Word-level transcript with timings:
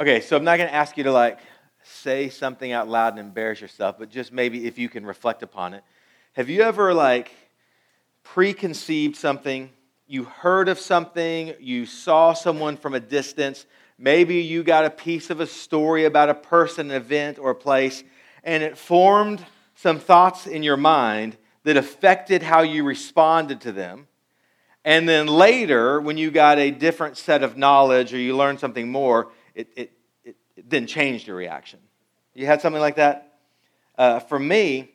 Okay, 0.00 0.22
so 0.22 0.34
I'm 0.34 0.44
not 0.44 0.56
going 0.56 0.70
to 0.70 0.74
ask 0.74 0.96
you 0.96 1.04
to 1.04 1.12
like 1.12 1.40
say 1.82 2.30
something 2.30 2.72
out 2.72 2.88
loud 2.88 3.12
and 3.12 3.18
embarrass 3.18 3.60
yourself, 3.60 3.96
but 3.98 4.08
just 4.08 4.32
maybe 4.32 4.66
if 4.66 4.78
you 4.78 4.88
can 4.88 5.04
reflect 5.04 5.42
upon 5.42 5.74
it. 5.74 5.84
Have 6.32 6.48
you 6.48 6.62
ever 6.62 6.94
like 6.94 7.30
preconceived 8.22 9.14
something? 9.14 9.68
You 10.06 10.24
heard 10.24 10.70
of 10.70 10.78
something, 10.78 11.52
you 11.60 11.84
saw 11.84 12.32
someone 12.32 12.78
from 12.78 12.94
a 12.94 13.00
distance, 13.00 13.66
maybe 13.98 14.36
you 14.36 14.62
got 14.62 14.86
a 14.86 14.90
piece 14.90 15.28
of 15.28 15.38
a 15.38 15.46
story 15.46 16.06
about 16.06 16.30
a 16.30 16.34
person, 16.34 16.90
an 16.90 16.96
event, 16.96 17.38
or 17.38 17.50
a 17.50 17.54
place, 17.54 18.02
and 18.42 18.62
it 18.62 18.78
formed 18.78 19.44
some 19.74 19.98
thoughts 19.98 20.46
in 20.46 20.62
your 20.62 20.78
mind 20.78 21.36
that 21.64 21.76
affected 21.76 22.42
how 22.42 22.62
you 22.62 22.84
responded 22.84 23.60
to 23.60 23.70
them. 23.70 24.08
And 24.82 25.06
then 25.06 25.26
later, 25.26 26.00
when 26.00 26.16
you 26.16 26.30
got 26.30 26.58
a 26.58 26.70
different 26.70 27.18
set 27.18 27.42
of 27.42 27.58
knowledge 27.58 28.14
or 28.14 28.18
you 28.18 28.34
learned 28.34 28.60
something 28.60 28.90
more, 28.90 29.30
it, 29.54 29.68
it, 29.76 29.92
it, 30.24 30.36
it 30.56 30.70
then 30.70 30.86
changed 30.86 31.26
your 31.26 31.36
reaction. 31.36 31.78
You 32.34 32.46
had 32.46 32.60
something 32.60 32.80
like 32.80 32.96
that? 32.96 33.38
Uh, 33.98 34.20
for 34.20 34.38
me, 34.38 34.92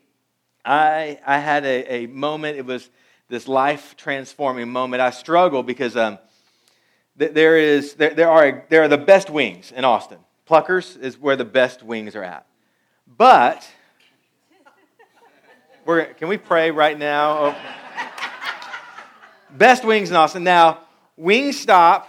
I, 0.64 1.20
I 1.26 1.38
had 1.38 1.66
a, 1.66 1.94
a 1.94 2.08
moment, 2.08 2.58
it 2.58 2.66
was 2.66 2.90
this 3.30 3.48
life 3.48 3.96
transforming 3.98 4.70
moment. 4.70 5.02
I 5.02 5.12
struggle 5.12 5.64
because 5.64 5.96
um, 5.96 6.18
th- 7.20 7.34
there, 7.34 7.58
is, 7.58 7.94
there, 7.94 8.14
there, 8.14 8.30
are, 8.30 8.66
there 8.70 8.84
are 8.84 8.88
the 8.88 8.98
best 8.98 9.30
wings 9.30 9.72
in 9.72 9.86
Austin. 9.86 10.20
Pluckers 10.50 11.00
is 11.00 11.20
where 11.20 11.36
the 11.36 11.46
best 11.46 11.84
wings 11.84 12.16
are 12.16 12.24
at. 12.24 12.46
But, 13.08 13.70
we're, 15.86 16.06
can 16.06 16.28
we 16.28 16.38
pray 16.38 16.72
right 16.72 16.98
now? 16.98 17.38
Oh. 17.38 17.56
best 19.52 19.86
wings 19.86 20.10
in 20.10 20.16
Austin. 20.16 20.44
Now, 20.44 20.80
Wingstop 21.20 22.06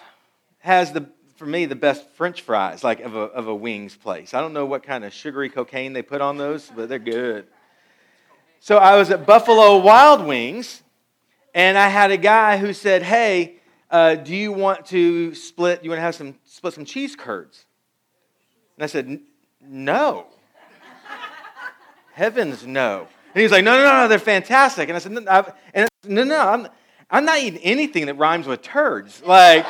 has 0.59 0.93
the 0.93 1.09
for 1.37 1.47
me, 1.47 1.67
the 1.67 1.77
best 1.77 2.09
French 2.15 2.41
fries, 2.41 2.83
like 2.83 3.01
of 3.01 3.15
a, 3.15 3.21
of 3.21 3.47
a 3.47 3.55
wings 3.55 3.95
place. 3.95 4.33
I 4.33 4.41
don't 4.41 4.55
know 4.55 4.65
what 4.65 4.83
kind 4.83 5.05
of 5.05 5.13
sugary 5.13 5.51
cocaine 5.51 5.93
they 5.93 6.03
put 6.03 6.21
on 6.21 6.39
those, 6.39 6.71
but 6.75 6.89
they're 6.89 6.99
good. 6.99 7.47
So 8.61 8.79
I 8.79 8.97
was 8.97 9.11
at 9.11 9.27
Buffalo 9.27 9.77
Wild 9.79 10.27
Wings, 10.27 10.83
and 11.55 11.77
I 11.77 11.89
had 11.89 12.11
a 12.11 12.17
guy 12.17 12.57
who 12.57 12.73
said, 12.73 13.03
"Hey, 13.03 13.57
uh, 13.91 14.15
do 14.15 14.35
you 14.35 14.51
want 14.51 14.87
to 14.87 15.35
split? 15.35 15.85
You 15.85 15.91
want 15.91 15.99
to 15.99 16.03
have 16.03 16.15
some 16.15 16.37
split 16.45 16.73
some 16.73 16.87
cheese 16.87 17.15
curds?" 17.15 17.67
And 18.77 18.85
I 18.85 18.87
said, 18.87 19.21
"No, 19.61 20.27
heavens 22.15 22.67
no." 22.67 23.09
And 23.35 23.43
he's 23.43 23.53
like, 23.53 23.63
"No, 23.63 23.77
no, 23.77 24.03
no, 24.03 24.09
they're 24.09 24.19
fantastic." 24.19 24.89
And 24.89 24.97
I 24.97 25.01
said, 25.01 25.13
"No, 25.13 25.21
no, 25.21 25.87
no, 26.05 26.25
no 26.25 26.49
I'm, 26.49 26.69
I'm 27.11 27.25
not 27.27 27.41
eating 27.41 27.61
anything 27.61 28.07
that 28.07 28.15
rhymes 28.15 28.47
with 28.47 28.63
turds." 28.63 29.23
Like. 29.23 29.67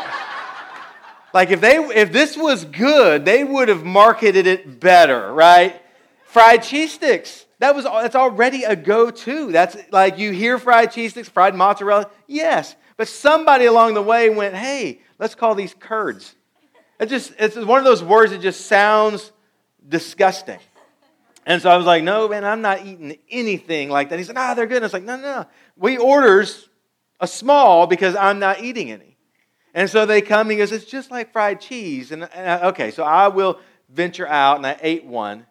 Like 1.36 1.50
if 1.50 1.60
they 1.60 1.76
if 1.76 2.12
this 2.12 2.34
was 2.34 2.64
good, 2.64 3.26
they 3.26 3.44
would 3.44 3.68
have 3.68 3.84
marketed 3.84 4.46
it 4.46 4.80
better, 4.80 5.30
right? 5.34 5.78
Fried 6.24 6.62
cheese 6.62 6.94
sticks. 6.94 7.44
That 7.58 7.74
was 7.74 7.84
that's 7.84 8.16
already 8.16 8.64
a 8.64 8.74
go-to. 8.74 9.52
That's 9.52 9.76
like 9.92 10.16
you 10.16 10.30
hear 10.30 10.58
fried 10.58 10.92
cheese 10.92 11.10
sticks, 11.10 11.28
fried 11.28 11.54
mozzarella. 11.54 12.08
Yes. 12.26 12.74
But 12.96 13.08
somebody 13.08 13.66
along 13.66 13.92
the 13.92 14.02
way 14.02 14.30
went, 14.30 14.54
"Hey, 14.54 15.02
let's 15.18 15.34
call 15.34 15.54
these 15.54 15.74
curds." 15.78 16.34
It 16.98 17.10
just 17.10 17.34
it's 17.38 17.54
one 17.54 17.80
of 17.80 17.84
those 17.84 18.02
words 18.02 18.32
that 18.32 18.40
just 18.40 18.64
sounds 18.64 19.30
disgusting. 19.86 20.58
And 21.44 21.60
so 21.60 21.68
I 21.68 21.76
was 21.76 21.84
like, 21.84 22.02
no, 22.02 22.28
man, 22.28 22.46
I'm 22.46 22.62
not 22.62 22.86
eating 22.86 23.18
anything 23.30 23.90
like 23.90 24.08
that. 24.08 24.18
He 24.18 24.24
said, 24.24 24.38
ah, 24.38 24.54
they're 24.54 24.66
good. 24.66 24.78
And 24.78 24.84
I 24.84 24.86
was 24.86 24.94
like, 24.94 25.04
no, 25.04 25.16
no, 25.16 25.22
no. 25.22 25.46
We 25.76 25.98
orders 25.98 26.70
a 27.20 27.26
small 27.26 27.86
because 27.86 28.16
I'm 28.16 28.38
not 28.38 28.62
eating 28.62 28.90
any. 28.90 29.15
And 29.76 29.90
so 29.90 30.06
they 30.06 30.22
come 30.22 30.46
and 30.46 30.52
he 30.52 30.56
goes, 30.56 30.72
It's 30.72 30.86
just 30.86 31.10
like 31.10 31.32
fried 31.32 31.60
cheese. 31.60 32.10
And, 32.10 32.24
and 32.32 32.50
I, 32.50 32.68
okay, 32.68 32.90
so 32.90 33.04
I 33.04 33.28
will 33.28 33.60
venture 33.90 34.26
out 34.26 34.56
and 34.56 34.66
I 34.66 34.78
ate 34.80 35.04
one. 35.04 35.46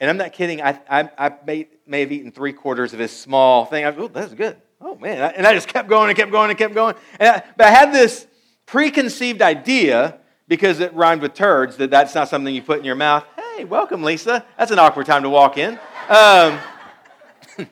And 0.00 0.10
I'm 0.10 0.16
not 0.16 0.32
kidding, 0.32 0.60
I, 0.60 0.80
I, 0.90 1.08
I 1.16 1.32
may, 1.46 1.68
may 1.86 2.00
have 2.00 2.10
eaten 2.10 2.32
three 2.32 2.52
quarters 2.52 2.92
of 2.92 2.98
this 2.98 3.16
small 3.16 3.64
thing. 3.64 3.84
I 3.84 3.90
was, 3.90 3.98
oh, 4.04 4.08
that's 4.08 4.34
good. 4.34 4.56
Oh, 4.80 4.96
man. 4.96 5.32
And 5.36 5.46
I 5.46 5.54
just 5.54 5.68
kept 5.68 5.88
going 5.88 6.08
and 6.08 6.16
kept 6.16 6.32
going 6.32 6.50
and 6.50 6.58
kept 6.58 6.74
going. 6.74 6.96
And 7.20 7.28
I, 7.28 7.42
but 7.56 7.66
I 7.68 7.70
had 7.70 7.92
this 7.92 8.26
preconceived 8.66 9.42
idea 9.42 10.18
because 10.48 10.80
it 10.80 10.92
rhymed 10.94 11.22
with 11.22 11.34
turds 11.34 11.76
that 11.76 11.90
that's 11.90 12.14
not 12.16 12.28
something 12.28 12.52
you 12.52 12.62
put 12.62 12.80
in 12.80 12.84
your 12.84 12.96
mouth. 12.96 13.24
Hey, 13.56 13.64
welcome, 13.64 14.02
Lisa. 14.02 14.44
That's 14.58 14.72
an 14.72 14.80
awkward 14.80 15.06
time 15.06 15.22
to 15.22 15.30
walk 15.30 15.56
in. 15.56 15.78
Um, 16.08 16.58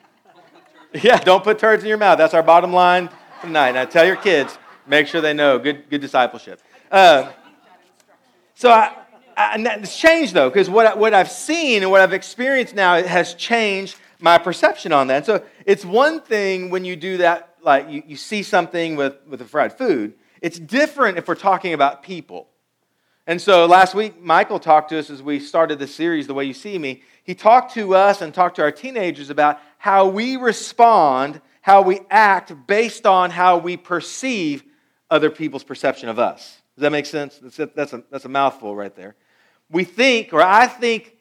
yeah, 0.95 1.19
don't 1.19 1.43
put 1.43 1.59
turds 1.59 1.83
in 1.83 1.89
your 1.89 1.99
mouth. 1.99 2.17
That's 2.17 2.35
our 2.35 2.45
bottom 2.45 2.73
line 2.73 3.09
tonight. 3.41 3.73
Now 3.73 3.85
tell 3.87 4.07
your 4.07 4.17
kids 4.17 4.57
Make 4.87 5.09
sure 5.09 5.21
they 5.21 5.35
know. 5.35 5.59
Good, 5.59 5.91
good 5.91 6.01
discipleship. 6.01 6.61
Uh, 6.91 7.31
so 8.55 8.71
I, 8.71 8.93
I, 9.37 9.59
it's 9.81 9.99
changed 9.99 10.33
though, 10.35 10.49
because 10.49 10.71
what, 10.71 10.97
what 10.99 11.13
I've 11.13 11.31
seen 11.31 11.83
and 11.83 11.91
what 11.91 12.01
I've 12.01 12.13
experienced 12.13 12.75
now 12.75 13.03
has 13.03 13.35
changed 13.35 13.97
my 14.21 14.39
perception 14.39 14.93
on 14.93 15.09
that. 15.09 15.27
So 15.27 15.45
it's 15.67 15.85
one 15.85 16.21
thing 16.21 16.71
when 16.71 16.85
you 16.85 16.97
do 16.97 17.19
that, 17.19 17.57
like 17.63 17.91
you, 17.91 18.03
you 18.07 18.17
see 18.17 18.43
something 18.43 18.97
with, 18.97 19.15
with 19.29 19.41
a 19.43 19.45
fried 19.45 19.77
food. 19.77 20.15
It's 20.41 20.59
different 20.59 21.19
if 21.19 21.29
we're 21.29 21.35
talking 21.35 21.75
about 21.75 22.03
people. 22.03 22.49
And 23.27 23.43
so 23.43 23.67
last 23.67 23.95
week, 23.95 24.23
Michael 24.23 24.61
talked 24.61 24.91
to 24.91 24.99
us 24.99 25.11
as 25.11 25.21
we 25.21 25.41
started 25.41 25.81
the 25.81 25.89
series, 25.89 26.29
The 26.29 26.35
Way 26.35 26.45
You 26.45 26.55
See 26.55 26.79
Me. 26.79 27.03
He 27.25 27.35
talked 27.35 27.75
to 27.75 27.97
us 27.97 28.23
and 28.23 28.33
talked 28.33 28.57
to 28.57 28.63
our 28.63 28.71
teenagers 28.71 29.31
about 29.31 29.59
how 29.79 30.07
we 30.07 30.37
respond, 30.37 31.41
how 31.61 31.83
we 31.83 32.01
act 32.09 32.55
based 32.69 33.05
on 33.05 33.31
how 33.31 33.59
we 33.59 33.77
perceive 33.77 34.63
other 35.11 35.31
people's 35.31 35.65
perception 35.65 36.09
of 36.09 36.19
us. 36.19 36.61
Does 36.77 36.83
that 36.83 36.93
make 36.93 37.07
sense? 37.07 37.39
That's 37.39 37.59
a, 37.59 37.67
that's 37.75 37.93
a, 37.93 38.05
that's 38.11 38.25
a 38.25 38.29
mouthful 38.29 38.75
right 38.75 38.95
there. 38.95 39.17
We 39.71 39.85
think, 39.85 40.33
or 40.33 40.43
I 40.43 40.67
think, 40.67 41.17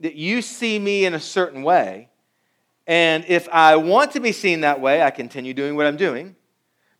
that 0.00 0.14
you 0.14 0.42
see 0.42 0.78
me 0.78 1.04
in 1.04 1.14
a 1.14 1.20
certain 1.20 1.62
way. 1.62 2.10
And 2.86 3.24
if 3.26 3.48
I 3.48 3.76
want 3.76 4.12
to 4.12 4.20
be 4.20 4.32
seen 4.32 4.60
that 4.60 4.80
way, 4.80 5.02
I 5.02 5.10
continue 5.10 5.54
doing 5.54 5.74
what 5.74 5.86
I'm 5.86 5.96
doing. 5.96 6.36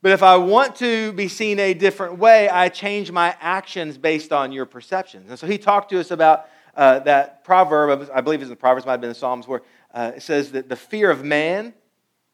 But 0.02 0.12
if 0.12 0.22
I 0.22 0.36
want 0.36 0.76
to 0.76 1.12
be 1.12 1.28
seen 1.28 1.58
a 1.58 1.74
different 1.74 2.18
way, 2.18 2.48
I 2.48 2.68
change 2.68 3.10
my 3.10 3.36
actions 3.40 3.98
based 3.98 4.32
on 4.32 4.52
your 4.52 4.66
perceptions. 4.66 5.30
And 5.30 5.38
so 5.38 5.46
he 5.46 5.58
talked 5.58 5.90
to 5.90 6.00
us 6.00 6.10
about 6.10 6.46
uh, 6.76 7.00
that 7.00 7.42
proverb, 7.44 8.08
I 8.14 8.20
believe 8.20 8.40
it's 8.40 8.46
in 8.46 8.50
the 8.50 8.56
Proverbs, 8.56 8.86
might 8.86 8.92
have 8.92 9.00
been 9.00 9.10
the 9.10 9.14
Psalms, 9.14 9.48
where 9.48 9.62
uh, 9.92 10.12
it 10.14 10.22
says 10.22 10.52
that 10.52 10.68
the 10.68 10.76
fear 10.76 11.10
of 11.10 11.24
man, 11.24 11.74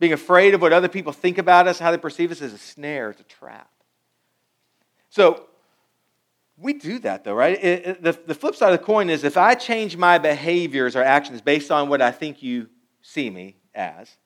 being 0.00 0.12
afraid 0.12 0.52
of 0.52 0.60
what 0.60 0.72
other 0.72 0.88
people 0.88 1.12
think 1.12 1.38
about 1.38 1.66
us, 1.66 1.78
how 1.78 1.90
they 1.90 1.98
perceive 1.98 2.30
us, 2.30 2.42
is 2.42 2.52
a 2.52 2.58
snare, 2.58 3.10
it's 3.10 3.20
a 3.20 3.24
trap. 3.24 3.70
So 5.12 5.44
we 6.56 6.72
do 6.72 6.98
that 7.00 7.22
though, 7.22 7.34
right? 7.34 7.62
It, 7.62 7.86
it, 7.86 8.02
the, 8.02 8.18
the 8.28 8.34
flip 8.34 8.54
side 8.54 8.72
of 8.72 8.80
the 8.80 8.84
coin 8.84 9.10
is 9.10 9.24
if 9.24 9.36
I 9.36 9.54
change 9.54 9.94
my 9.94 10.16
behaviors 10.16 10.96
or 10.96 11.02
actions 11.02 11.42
based 11.42 11.70
on 11.70 11.90
what 11.90 12.00
I 12.00 12.10
think 12.10 12.42
you 12.42 12.70
see 13.02 13.28
me 13.28 13.56
as, 13.74 14.16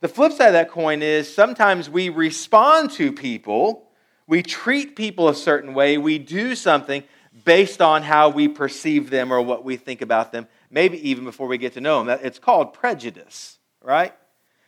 the 0.00 0.06
flip 0.06 0.30
side 0.30 0.46
of 0.46 0.52
that 0.52 0.70
coin 0.70 1.02
is 1.02 1.32
sometimes 1.32 1.90
we 1.90 2.08
respond 2.08 2.92
to 2.92 3.12
people, 3.12 3.90
we 4.28 4.44
treat 4.44 4.94
people 4.94 5.28
a 5.28 5.34
certain 5.34 5.74
way, 5.74 5.98
we 5.98 6.20
do 6.20 6.54
something 6.54 7.02
based 7.44 7.82
on 7.82 8.04
how 8.04 8.28
we 8.28 8.46
perceive 8.46 9.10
them 9.10 9.32
or 9.32 9.42
what 9.42 9.64
we 9.64 9.76
think 9.76 10.02
about 10.02 10.30
them, 10.30 10.46
maybe 10.70 11.10
even 11.10 11.24
before 11.24 11.48
we 11.48 11.58
get 11.58 11.72
to 11.72 11.80
know 11.80 12.04
them. 12.04 12.16
It's 12.22 12.38
called 12.38 12.74
prejudice, 12.74 13.58
right? 13.82 14.14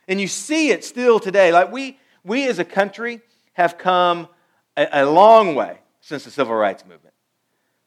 And 0.05 0.19
you 0.19 0.27
see 0.27 0.71
it 0.71 0.83
still 0.83 1.17
today. 1.17 1.53
Like 1.53 1.71
we, 1.71 1.97
we 2.25 2.45
as 2.49 2.59
a 2.59 2.65
country 2.65 3.21
have 3.53 3.77
come 3.77 4.27
a, 4.77 4.87
a 4.91 5.05
long 5.05 5.55
way 5.55 5.79
since 6.01 6.23
the 6.23 6.31
civil 6.31 6.55
rights 6.55 6.83
movement. 6.83 7.13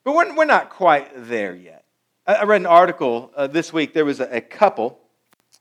But 0.04 0.14
we're, 0.14 0.34
we're 0.34 0.44
not 0.44 0.70
quite 0.70 1.10
there 1.28 1.54
yet. 1.54 1.84
I, 2.26 2.34
I 2.34 2.44
read 2.44 2.60
an 2.60 2.66
article 2.66 3.30
uh, 3.36 3.46
this 3.46 3.72
week. 3.72 3.94
There 3.94 4.04
was 4.04 4.20
a, 4.20 4.36
a 4.36 4.40
couple 4.40 4.98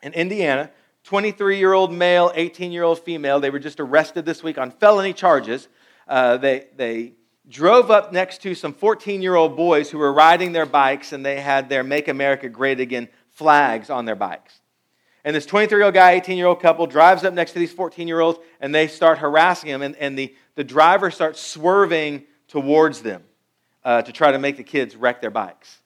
in 0.02 0.14
Indiana, 0.14 0.70
23 1.06 1.58
year 1.58 1.74
old 1.74 1.92
male, 1.92 2.32
18 2.36 2.72
year 2.72 2.84
old 2.84 3.00
female. 3.00 3.40
They 3.40 3.50
were 3.50 3.60
just 3.60 3.80
arrested 3.80 4.26
this 4.26 4.44
week 4.44 4.58
on 4.58 4.72
felony 4.72 5.14
charges. 5.14 5.68
Uh, 6.08 6.38
they, 6.38 6.68
they 6.76 7.14
drove 7.48 7.92
up 7.92 8.14
next 8.14 8.42
to 8.42 8.56
some 8.56 8.74
14 8.74 9.22
year 9.22 9.36
old 9.36 9.56
boys 9.56 9.90
who 9.90 9.98
were 9.98 10.14
riding 10.14 10.52
their 10.52 10.66
bikes 10.66 11.14
and 11.14 11.26
they 11.26 11.40
had 11.40 11.70
their 11.70 11.84
Make 11.84 12.08
America 12.08 12.50
Great 12.50 12.80
Again 12.80 13.10
flags 13.30 13.90
on 13.90 14.06
their 14.06 14.16
bikes. 14.16 14.60
And 15.26 15.36
this 15.36 15.46
23 15.46 15.78
year 15.78 15.86
old 15.86 15.94
guy, 15.94 16.12
18 16.12 16.38
year 16.38 16.48
old 16.48 16.62
couple 16.62 16.86
drives 16.86 17.24
up 17.24 17.34
next 17.34 17.54
to 17.54 17.60
these 17.60 17.72
14 17.72 18.08
year 18.08 18.20
olds 18.20 18.40
and 18.60 18.76
they 18.76 18.88
start 18.88 19.20
harassing 19.20 19.70
him. 19.70 19.82
And, 19.82 19.96
and 19.96 20.18
the, 20.18 20.36
the 20.56 20.64
driver 20.64 21.12
starts 21.12 21.42
swerving 21.42 22.24
towards 22.48 23.02
them 23.02 23.24
uh, 23.84 24.02
to 24.02 24.12
try 24.12 24.32
to 24.32 24.40
make 24.40 24.58
the 24.58 24.64
kids 24.64 24.96
wreck 24.96 25.22
their 25.22 25.32
bikes. 25.32 25.80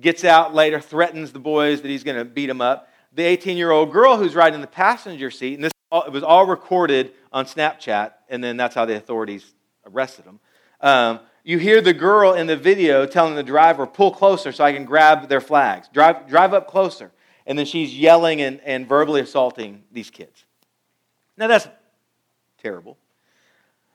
Gets 0.00 0.24
out 0.24 0.54
later, 0.54 0.80
threatens 0.80 1.32
the 1.32 1.38
boys 1.38 1.82
that 1.82 1.88
he's 1.88 2.04
going 2.04 2.16
to 2.16 2.24
beat 2.24 2.46
them 2.46 2.60
up. 2.60 2.88
The 3.12 3.22
18 3.22 3.56
year 3.56 3.70
old 3.70 3.92
girl 3.92 4.16
who's 4.16 4.34
riding 4.34 4.56
in 4.56 4.60
the 4.60 4.66
passenger 4.66 5.30
seat, 5.30 5.54
and 5.54 5.64
this 5.64 5.72
it 5.92 6.10
was 6.10 6.24
all 6.24 6.44
recorded 6.44 7.12
on 7.32 7.44
Snapchat, 7.44 8.14
and 8.28 8.42
then 8.42 8.56
that's 8.56 8.74
how 8.74 8.84
the 8.84 8.96
authorities 8.96 9.54
arrested 9.86 10.24
him. 10.24 10.40
Um, 10.80 11.20
you 11.44 11.58
hear 11.58 11.80
the 11.80 11.92
girl 11.92 12.34
in 12.34 12.48
the 12.48 12.56
video 12.56 13.06
telling 13.06 13.36
the 13.36 13.44
driver, 13.44 13.86
pull 13.86 14.10
closer 14.10 14.50
so 14.50 14.64
I 14.64 14.72
can 14.72 14.84
grab 14.84 15.28
their 15.28 15.40
flags. 15.40 15.88
Drive, 15.92 16.26
drive 16.26 16.52
up 16.52 16.66
closer 16.66 17.12
and 17.46 17.58
then 17.58 17.66
she's 17.66 17.96
yelling 17.96 18.40
and, 18.40 18.60
and 18.64 18.88
verbally 18.88 19.20
assaulting 19.20 19.82
these 19.92 20.10
kids. 20.10 20.44
Now 21.36 21.46
that's 21.46 21.68
terrible. 22.62 22.96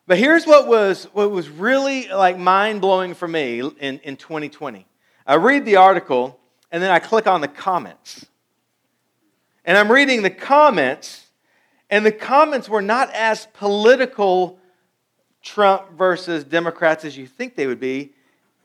But 0.09 0.17
here's 0.17 0.47
what 0.47 0.65
was, 0.67 1.03
what 1.13 1.29
was 1.29 1.50
really 1.50 2.07
like 2.07 2.35
mind 2.35 2.81
blowing 2.81 3.13
for 3.13 3.27
me 3.27 3.59
in, 3.59 4.00
in 4.00 4.17
2020. 4.17 4.88
I 5.27 5.35
read 5.35 5.65
the 5.65 5.75
article, 5.75 6.39
and 6.71 6.81
then 6.81 6.89
I 6.89 6.97
click 6.97 7.27
on 7.27 7.41
the 7.41 7.47
comments. 7.47 8.25
And 9.63 9.77
I'm 9.77 9.91
reading 9.91 10.23
the 10.23 10.31
comments, 10.31 11.27
and 11.91 12.03
the 12.03 12.11
comments 12.11 12.67
were 12.67 12.81
not 12.81 13.11
as 13.13 13.50
political 13.53 14.57
Trump 15.44 15.91
versus 15.95 16.44
Democrats 16.44 17.05
as 17.05 17.15
you 17.15 17.27
think 17.27 17.55
they 17.55 17.67
would 17.67 17.79
be. 17.79 18.13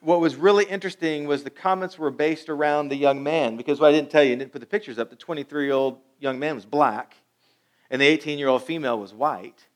What 0.00 0.20
was 0.20 0.36
really 0.36 0.64
interesting 0.64 1.26
was 1.26 1.44
the 1.44 1.50
comments 1.50 1.98
were 1.98 2.10
based 2.10 2.48
around 2.48 2.88
the 2.88 2.96
young 2.96 3.22
man, 3.22 3.58
because 3.58 3.80
what 3.80 3.88
I 3.88 3.92
didn't 3.92 4.08
tell 4.08 4.24
you, 4.24 4.32
I 4.32 4.36
didn't 4.36 4.52
put 4.52 4.62
the 4.62 4.66
pictures 4.66 4.98
up, 4.98 5.10
the 5.10 5.16
23 5.16 5.66
year 5.66 5.74
old 5.74 5.98
young 6.20 6.38
man 6.38 6.54
was 6.54 6.64
black, 6.64 7.16
and 7.90 8.00
the 8.00 8.06
18 8.06 8.38
year 8.38 8.48
old 8.48 8.62
female 8.62 8.98
was 8.98 9.12
white. 9.12 9.66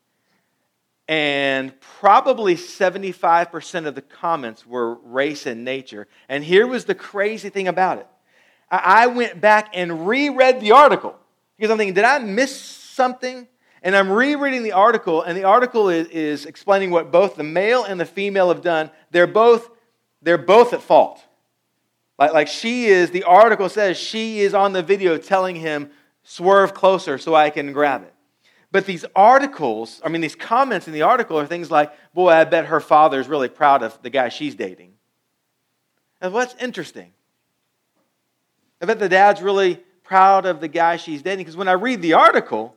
And 1.09 1.73
probably 1.81 2.53
75% 2.53 3.87
of 3.87 3.95
the 3.95 4.01
comments 4.03 4.63
were 4.63 4.93
race 4.93 5.47
and 5.47 5.65
nature. 5.65 6.07
And 6.29 6.43
here 6.43 6.67
was 6.67 6.85
the 6.85 6.93
crazy 6.93 7.49
thing 7.49 7.67
about 7.67 7.97
it 7.97 8.07
I 8.69 9.07
went 9.07 9.41
back 9.41 9.71
and 9.73 10.07
reread 10.07 10.61
the 10.61 10.73
article 10.73 11.15
because 11.57 11.71
I'm 11.71 11.79
thinking, 11.79 11.95
did 11.95 12.03
I 12.03 12.19
miss 12.19 12.55
something? 12.55 13.47
And 13.81 13.95
I'm 13.95 14.11
rereading 14.11 14.61
the 14.61 14.73
article, 14.73 15.23
and 15.23 15.37
the 15.37 15.45
article 15.45 15.89
is, 15.89 16.07
is 16.09 16.45
explaining 16.45 16.91
what 16.91 17.11
both 17.11 17.35
the 17.37 17.43
male 17.43 17.85
and 17.85 17.99
the 17.99 18.05
female 18.05 18.49
have 18.49 18.61
done. 18.61 18.91
They're 19.09 19.25
both, 19.25 19.69
they're 20.21 20.37
both 20.37 20.73
at 20.73 20.81
fault. 20.81 21.23
Like, 22.19 22.33
like 22.33 22.47
she 22.49 22.85
is, 22.87 23.09
the 23.09 23.23
article 23.23 23.69
says 23.69 23.97
she 23.97 24.41
is 24.41 24.53
on 24.53 24.73
the 24.73 24.83
video 24.83 25.17
telling 25.17 25.55
him, 25.55 25.91
swerve 26.23 26.73
closer 26.73 27.17
so 27.17 27.33
I 27.33 27.49
can 27.49 27.71
grab 27.71 28.03
it. 28.03 28.13
But 28.71 28.85
these 28.85 29.05
articles, 29.15 30.01
I 30.05 30.09
mean, 30.09 30.21
these 30.21 30.35
comments 30.35 30.87
in 30.87 30.93
the 30.93 31.01
article 31.01 31.39
are 31.39 31.45
things 31.45 31.71
like, 31.71 31.91
boy, 32.13 32.29
I 32.29 32.43
bet 32.43 32.67
her 32.67 32.79
father's 32.79 33.27
really 33.27 33.49
proud 33.49 33.81
of 33.81 33.99
the 34.03 34.09
guy 34.09 34.29
she's 34.29 34.55
dating. 34.55 34.93
And 36.21 36.33
what's 36.33 36.55
interesting? 36.61 37.13
I 38.81 38.85
bet 38.85 38.99
the 38.99 39.09
dad's 39.09 39.41
really 39.41 39.75
proud 40.03 40.45
of 40.45 40.61
the 40.61 40.67
guy 40.67 40.97
she's 40.97 41.21
dating 41.21 41.45
because 41.45 41.57
when 41.57 41.67
I 41.67 41.73
read 41.73 42.01
the 42.01 42.13
article, 42.13 42.75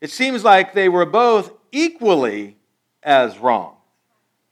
it 0.00 0.10
seems 0.10 0.44
like 0.44 0.74
they 0.74 0.88
were 0.88 1.06
both 1.06 1.52
equally 1.72 2.56
as 3.02 3.38
wrong. 3.38 3.76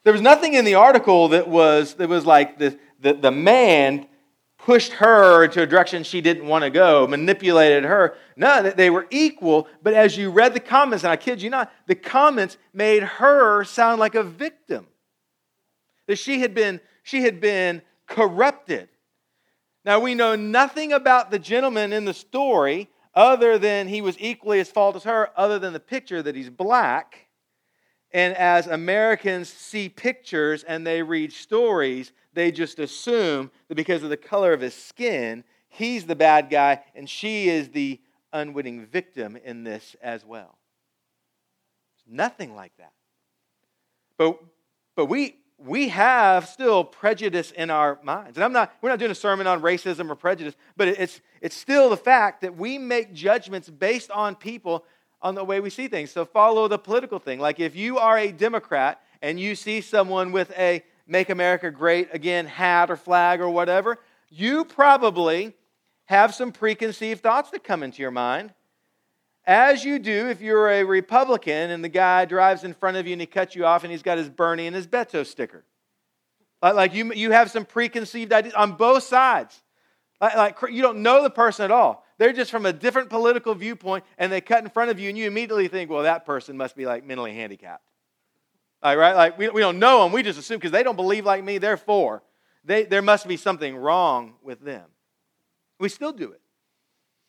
There 0.04 0.12
was 0.12 0.22
nothing 0.22 0.54
in 0.54 0.64
the 0.64 0.74
article 0.74 1.28
that 1.28 1.48
was, 1.48 1.94
that 1.94 2.08
was 2.08 2.26
like 2.26 2.58
the, 2.58 2.78
the, 3.00 3.14
the 3.14 3.30
man 3.30 4.07
pushed 4.68 4.92
her 4.92 5.44
into 5.44 5.62
a 5.62 5.66
direction 5.66 6.02
she 6.02 6.20
didn't 6.20 6.46
want 6.46 6.62
to 6.62 6.68
go, 6.68 7.06
manipulated 7.06 7.84
her. 7.84 8.14
No, 8.36 8.60
they 8.68 8.90
were 8.90 9.06
equal. 9.08 9.66
But 9.82 9.94
as 9.94 10.14
you 10.14 10.30
read 10.30 10.52
the 10.52 10.60
comments, 10.60 11.04
and 11.04 11.10
I 11.10 11.16
kid 11.16 11.40
you 11.40 11.48
not, 11.48 11.72
the 11.86 11.94
comments 11.94 12.58
made 12.74 13.02
her 13.02 13.64
sound 13.64 13.98
like 13.98 14.14
a 14.14 14.22
victim. 14.22 14.86
That 16.06 16.16
she 16.16 16.40
had 16.40 16.52
been, 16.52 16.82
she 17.02 17.22
had 17.22 17.40
been 17.40 17.80
corrupted. 18.06 18.90
Now 19.86 20.00
we 20.00 20.14
know 20.14 20.36
nothing 20.36 20.92
about 20.92 21.30
the 21.30 21.38
gentleman 21.38 21.94
in 21.94 22.04
the 22.04 22.12
story 22.12 22.90
other 23.14 23.56
than 23.56 23.88
he 23.88 24.02
was 24.02 24.16
equally 24.20 24.60
as 24.60 24.68
fault 24.68 24.96
as 24.96 25.04
her, 25.04 25.30
other 25.34 25.58
than 25.58 25.72
the 25.72 25.80
picture 25.80 26.22
that 26.22 26.36
he's 26.36 26.50
black. 26.50 27.27
And 28.12 28.34
as 28.36 28.66
Americans 28.66 29.48
see 29.48 29.88
pictures 29.88 30.64
and 30.64 30.86
they 30.86 31.02
read 31.02 31.32
stories, 31.32 32.12
they 32.32 32.50
just 32.50 32.78
assume 32.78 33.50
that 33.68 33.74
because 33.74 34.02
of 34.02 34.10
the 34.10 34.16
color 34.16 34.52
of 34.52 34.60
his 34.60 34.74
skin, 34.74 35.44
he's 35.68 36.06
the 36.06 36.16
bad 36.16 36.48
guy 36.50 36.82
and 36.94 37.08
she 37.08 37.48
is 37.48 37.68
the 37.68 38.00
unwitting 38.32 38.86
victim 38.86 39.36
in 39.36 39.64
this 39.64 39.96
as 40.02 40.24
well. 40.24 40.58
It's 41.96 42.04
Nothing 42.08 42.54
like 42.54 42.72
that. 42.78 42.92
But, 44.16 44.38
but 44.96 45.06
we, 45.06 45.36
we 45.58 45.88
have 45.88 46.48
still 46.48 46.84
prejudice 46.84 47.50
in 47.50 47.70
our 47.70 47.98
minds. 48.02 48.36
And 48.36 48.44
I'm 48.44 48.52
not, 48.52 48.72
we're 48.80 48.90
not 48.90 48.98
doing 48.98 49.10
a 49.10 49.16
sermon 49.16 49.46
on 49.46 49.60
racism 49.60 50.08
or 50.10 50.14
prejudice, 50.14 50.54
but 50.76 50.88
it's, 50.88 51.20
it's 51.40 51.56
still 51.56 51.90
the 51.90 51.96
fact 51.96 52.40
that 52.40 52.56
we 52.56 52.78
make 52.78 53.12
judgments 53.12 53.68
based 53.68 54.10
on 54.10 54.34
people 54.34 54.84
on 55.20 55.34
the 55.34 55.44
way 55.44 55.60
we 55.60 55.70
see 55.70 55.88
things. 55.88 56.10
So 56.10 56.24
follow 56.24 56.68
the 56.68 56.78
political 56.78 57.18
thing. 57.18 57.40
Like 57.40 57.60
if 57.60 57.74
you 57.74 57.98
are 57.98 58.18
a 58.18 58.32
Democrat 58.32 59.00
and 59.22 59.38
you 59.38 59.54
see 59.54 59.80
someone 59.80 60.32
with 60.32 60.50
a 60.56 60.82
Make 61.06 61.30
America 61.30 61.70
Great 61.70 62.08
Again 62.12 62.46
hat 62.46 62.90
or 62.90 62.96
flag 62.96 63.40
or 63.40 63.48
whatever, 63.48 63.98
you 64.28 64.64
probably 64.64 65.54
have 66.06 66.34
some 66.34 66.52
preconceived 66.52 67.22
thoughts 67.22 67.50
that 67.50 67.64
come 67.64 67.82
into 67.82 68.02
your 68.02 68.10
mind 68.10 68.52
as 69.48 69.82
you 69.82 69.98
do 69.98 70.28
if 70.28 70.42
you're 70.42 70.68
a 70.68 70.84
Republican 70.84 71.70
and 71.70 71.82
the 71.82 71.88
guy 71.88 72.26
drives 72.26 72.64
in 72.64 72.74
front 72.74 72.98
of 72.98 73.06
you 73.06 73.12
and 73.12 73.20
he 73.20 73.26
cuts 73.26 73.54
you 73.54 73.64
off 73.64 73.82
and 73.82 73.90
he's 73.90 74.02
got 74.02 74.18
his 74.18 74.28
Bernie 74.28 74.66
and 74.66 74.76
his 74.76 74.86
Beto 74.86 75.26
sticker. 75.26 75.64
Like 76.60 76.92
you, 76.92 77.14
you 77.14 77.30
have 77.30 77.50
some 77.50 77.64
preconceived 77.64 78.32
ideas 78.32 78.52
on 78.54 78.72
both 78.72 79.04
sides. 79.04 79.62
Like, 80.20 80.36
like 80.36 80.56
you 80.70 80.82
don't 80.82 81.02
know 81.02 81.22
the 81.22 81.30
person 81.30 81.64
at 81.64 81.70
all. 81.70 82.04
They're 82.18 82.32
just 82.32 82.50
from 82.50 82.66
a 82.66 82.72
different 82.72 83.10
political 83.10 83.54
viewpoint 83.54 84.04
and 84.18 84.30
they 84.30 84.40
cut 84.40 84.62
in 84.62 84.70
front 84.70 84.90
of 84.90 84.98
you 84.98 85.08
and 85.08 85.16
you 85.16 85.26
immediately 85.26 85.68
think, 85.68 85.88
well, 85.90 86.02
that 86.02 86.26
person 86.26 86.56
must 86.56 86.76
be 86.76 86.84
like 86.84 87.04
mentally 87.04 87.32
handicapped. 87.32 87.84
Like, 88.82 88.98
right? 88.98 89.16
Like 89.16 89.38
we, 89.38 89.48
we 89.48 89.60
don't 89.60 89.78
know 89.78 90.02
them. 90.02 90.12
We 90.12 90.22
just 90.22 90.38
assume 90.38 90.58
because 90.58 90.72
they 90.72 90.82
don't 90.82 90.96
believe 90.96 91.24
like 91.24 91.42
me, 91.42 91.58
therefore, 91.58 92.22
they, 92.64 92.84
there 92.84 93.02
must 93.02 93.26
be 93.26 93.36
something 93.36 93.76
wrong 93.76 94.34
with 94.42 94.60
them. 94.60 94.84
We 95.78 95.88
still 95.88 96.12
do 96.12 96.32
it. 96.32 96.40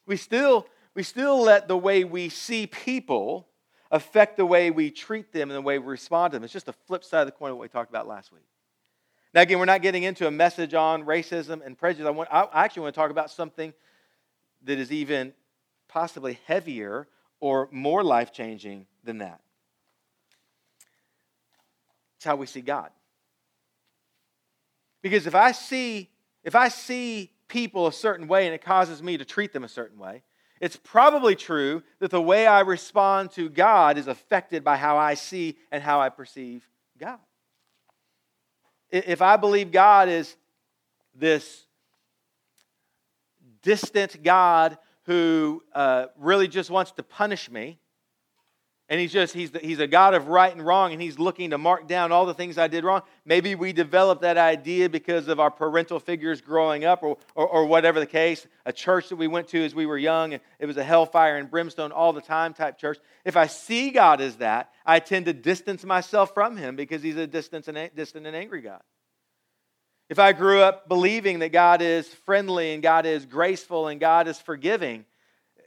We 0.05 0.17
still 0.17 0.67
we 0.95 1.03
still 1.03 1.41
let 1.41 1.67
the 1.67 1.77
way 1.77 2.03
we 2.03 2.29
see 2.29 2.67
people 2.67 3.47
affect 3.91 4.37
the 4.37 4.45
way 4.45 4.71
we 4.71 4.91
treat 4.91 5.31
them 5.31 5.49
and 5.49 5.55
the 5.55 5.61
way 5.61 5.79
we 5.79 5.85
respond 5.85 6.31
to 6.31 6.37
them. 6.37 6.43
It's 6.43 6.51
just 6.53 6.67
a 6.67 6.73
flip 6.73 7.03
side 7.03 7.21
of 7.21 7.27
the 7.27 7.31
coin 7.31 7.51
of 7.51 7.57
what 7.57 7.61
we 7.61 7.69
talked 7.69 7.89
about 7.89 8.07
last 8.07 8.31
week. 8.31 8.43
Now, 9.33 9.41
again, 9.41 9.59
we're 9.59 9.65
not 9.65 9.81
getting 9.81 10.03
into 10.03 10.27
a 10.27 10.31
message 10.31 10.73
on 10.73 11.05
racism 11.05 11.65
and 11.65 11.77
prejudice. 11.77 12.07
I, 12.07 12.09
want, 12.09 12.29
I 12.31 12.47
actually 12.53 12.83
want 12.83 12.95
to 12.95 12.99
talk 12.99 13.11
about 13.11 13.29
something 13.29 13.73
that 14.63 14.77
is 14.77 14.91
even 14.91 15.33
possibly 15.87 16.39
heavier 16.45 17.07
or 17.39 17.69
more 17.71 18.03
life 18.03 18.31
changing 18.31 18.85
than 19.03 19.19
that. 19.19 19.41
It's 22.17 22.25
how 22.25 22.35
we 22.35 22.45
see 22.45 22.61
God. 22.61 22.89
Because 25.01 25.25
if 25.25 25.35
I 25.35 25.53
see 25.53 26.09
if 26.43 26.55
I 26.55 26.69
see 26.69 27.31
people 27.47 27.87
a 27.87 27.93
certain 27.93 28.27
way 28.27 28.45
and 28.45 28.55
it 28.55 28.63
causes 28.63 29.03
me 29.03 29.17
to 29.17 29.25
treat 29.25 29.51
them 29.53 29.63
a 29.63 29.67
certain 29.69 29.97
way, 29.97 30.23
it's 30.61 30.75
probably 30.75 31.35
true 31.35 31.83
that 31.99 32.11
the 32.11 32.21
way 32.21 32.47
I 32.47 32.61
respond 32.61 33.31
to 33.31 33.49
God 33.49 33.97
is 33.97 34.07
affected 34.07 34.63
by 34.63 34.77
how 34.77 34.97
I 34.97 35.13
see 35.13 35.57
and 35.71 35.81
how 35.81 36.01
I 36.01 36.09
perceive 36.09 36.67
God. 36.97 37.19
If 38.89 39.21
I 39.21 39.37
believe 39.37 39.71
God 39.71 40.09
is 40.09 40.35
this 41.15 41.65
distant 43.61 44.23
God 44.23 44.77
who 45.03 45.63
uh, 45.73 46.07
really 46.17 46.47
just 46.47 46.69
wants 46.69 46.91
to 46.91 47.03
punish 47.03 47.49
me, 47.49 47.79
and 48.89 48.99
he's 48.99 49.13
just 49.13 49.33
he's, 49.33 49.51
the, 49.51 49.59
he's 49.59 49.79
a 49.79 49.87
god 49.87 50.15
of 50.15 50.27
right 50.27 50.51
and 50.51 50.65
wrong 50.65 50.91
and 50.91 51.01
he's 51.01 51.19
looking 51.19 51.51
to 51.51 51.57
mark 51.59 51.87
down 51.87 52.11
all 52.11 52.25
the 52.25 52.33
things 52.33 52.57
i 52.57 52.67
did 52.67 52.83
wrong. 52.83 53.03
Maybe 53.23 53.53
we 53.53 53.71
developed 53.71 54.23
that 54.23 54.37
idea 54.37 54.89
because 54.89 55.27
of 55.27 55.39
our 55.39 55.51
parental 55.51 55.99
figures 55.99 56.41
growing 56.41 56.85
up 56.85 57.03
or, 57.03 57.17
or, 57.35 57.47
or, 57.47 57.65
whatever 57.65 57.99
the 57.99 58.07
case. 58.07 58.47
A 58.65 58.73
church 58.73 59.09
that 59.09 59.15
we 59.15 59.27
went 59.27 59.47
to 59.49 59.63
as 59.63 59.75
we 59.75 59.85
were 59.85 59.97
young 59.97 60.33
it 60.33 60.65
was 60.65 60.77
a 60.77 60.83
hellfire 60.83 61.37
and 61.37 61.49
brimstone 61.49 61.91
all 61.91 62.13
the 62.13 62.21
time 62.21 62.53
type 62.53 62.77
church. 62.77 62.97
If 63.23 63.37
i 63.37 63.45
see 63.47 63.91
god 63.91 64.21
as 64.21 64.37
that 64.37 64.71
i 64.85 64.99
tend 64.99 65.25
to 65.27 65.33
distance 65.33 65.83
myself 65.85 66.33
from 66.33 66.57
him 66.57 66.75
because 66.75 67.03
he's 67.03 67.17
a 67.17 67.27
distant 67.27 67.67
and, 67.67 67.95
distant 67.95 68.25
and 68.25 68.35
angry 68.35 68.61
god 68.61 68.81
if 70.09 70.19
i 70.19 70.33
grew 70.33 70.61
up 70.61 70.87
believing 70.89 71.39
that 71.39 71.49
god 71.49 71.81
is 71.81 72.07
friendly 72.07 72.73
and 72.73 72.83
god 72.83 73.05
is 73.05 73.25
graceful 73.25 73.87
and 73.87 73.99
god 73.99 74.27
is 74.27 74.39
forgiving 74.39 75.05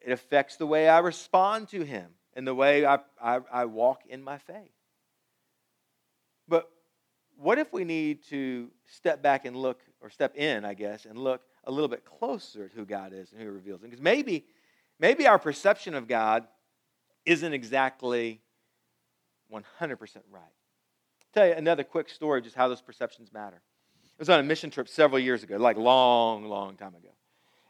it 0.05 0.13
affects 0.13 0.57
the 0.57 0.67
way 0.67 0.89
i 0.89 0.99
respond 0.99 1.69
to 1.69 1.83
him 1.83 2.11
and 2.35 2.47
the 2.47 2.55
way 2.55 2.85
I, 2.87 2.99
I, 3.23 3.41
I 3.53 3.65
walk 3.67 4.03
in 4.09 4.23
my 4.23 4.39
faith. 4.39 4.73
But 6.49 6.69
what 7.37 7.59
if 7.59 7.73
we 7.73 7.85
need 7.85 8.25
to 8.29 8.71
step 8.87 9.23
back 9.23 9.45
and 9.45 9.57
look, 9.57 9.81
or 10.01 10.11
step 10.11 10.37
in, 10.37 10.65
I 10.65 10.75
guess, 10.75 11.05
and 11.05 11.19
look 11.19 11.43
a 11.65 11.71
little 11.71 11.89
bit 11.89 12.05
closer 12.05 12.69
to 12.69 12.75
who 12.75 12.85
God 12.85 13.13
is 13.13 13.33
and 13.33 13.41
who 13.41 13.47
He 13.47 13.51
reveals 13.51 13.83
Him? 13.83 13.91
Because 13.91 14.03
maybe, 14.03 14.47
maybe 14.99 15.27
our 15.27 15.39
perception 15.39 15.95
of 15.95 16.09
God 16.09 16.47
isn't 17.25 17.53
exactly 17.53 18.41
100% 19.53 19.61
right. 20.31 20.43
I'll 20.43 21.29
tell 21.35 21.47
you 21.47 21.55
another 21.55 21.85
quick 21.85 22.09
story 22.09 22.43
just 22.43 22.57
how 22.57 22.69
those 22.69 22.83
perceptions 22.83 23.33
matter. 23.33 23.61
Was 24.19 24.29
on 24.29 24.39
a 24.39 24.43
mission 24.45 24.71
trip 24.71 24.89
several 24.89 25.19
years 25.19 25.43
ago, 25.43 25.57
like 25.57 25.77
long, 25.77 26.45
long 26.45 26.77
time 26.77 26.95
ago. 26.95 27.09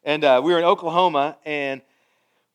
And 0.04 0.22
uh, 0.22 0.40
we 0.44 0.52
were 0.52 0.58
in 0.58 0.64
Oklahoma, 0.64 1.38
and 1.46 1.80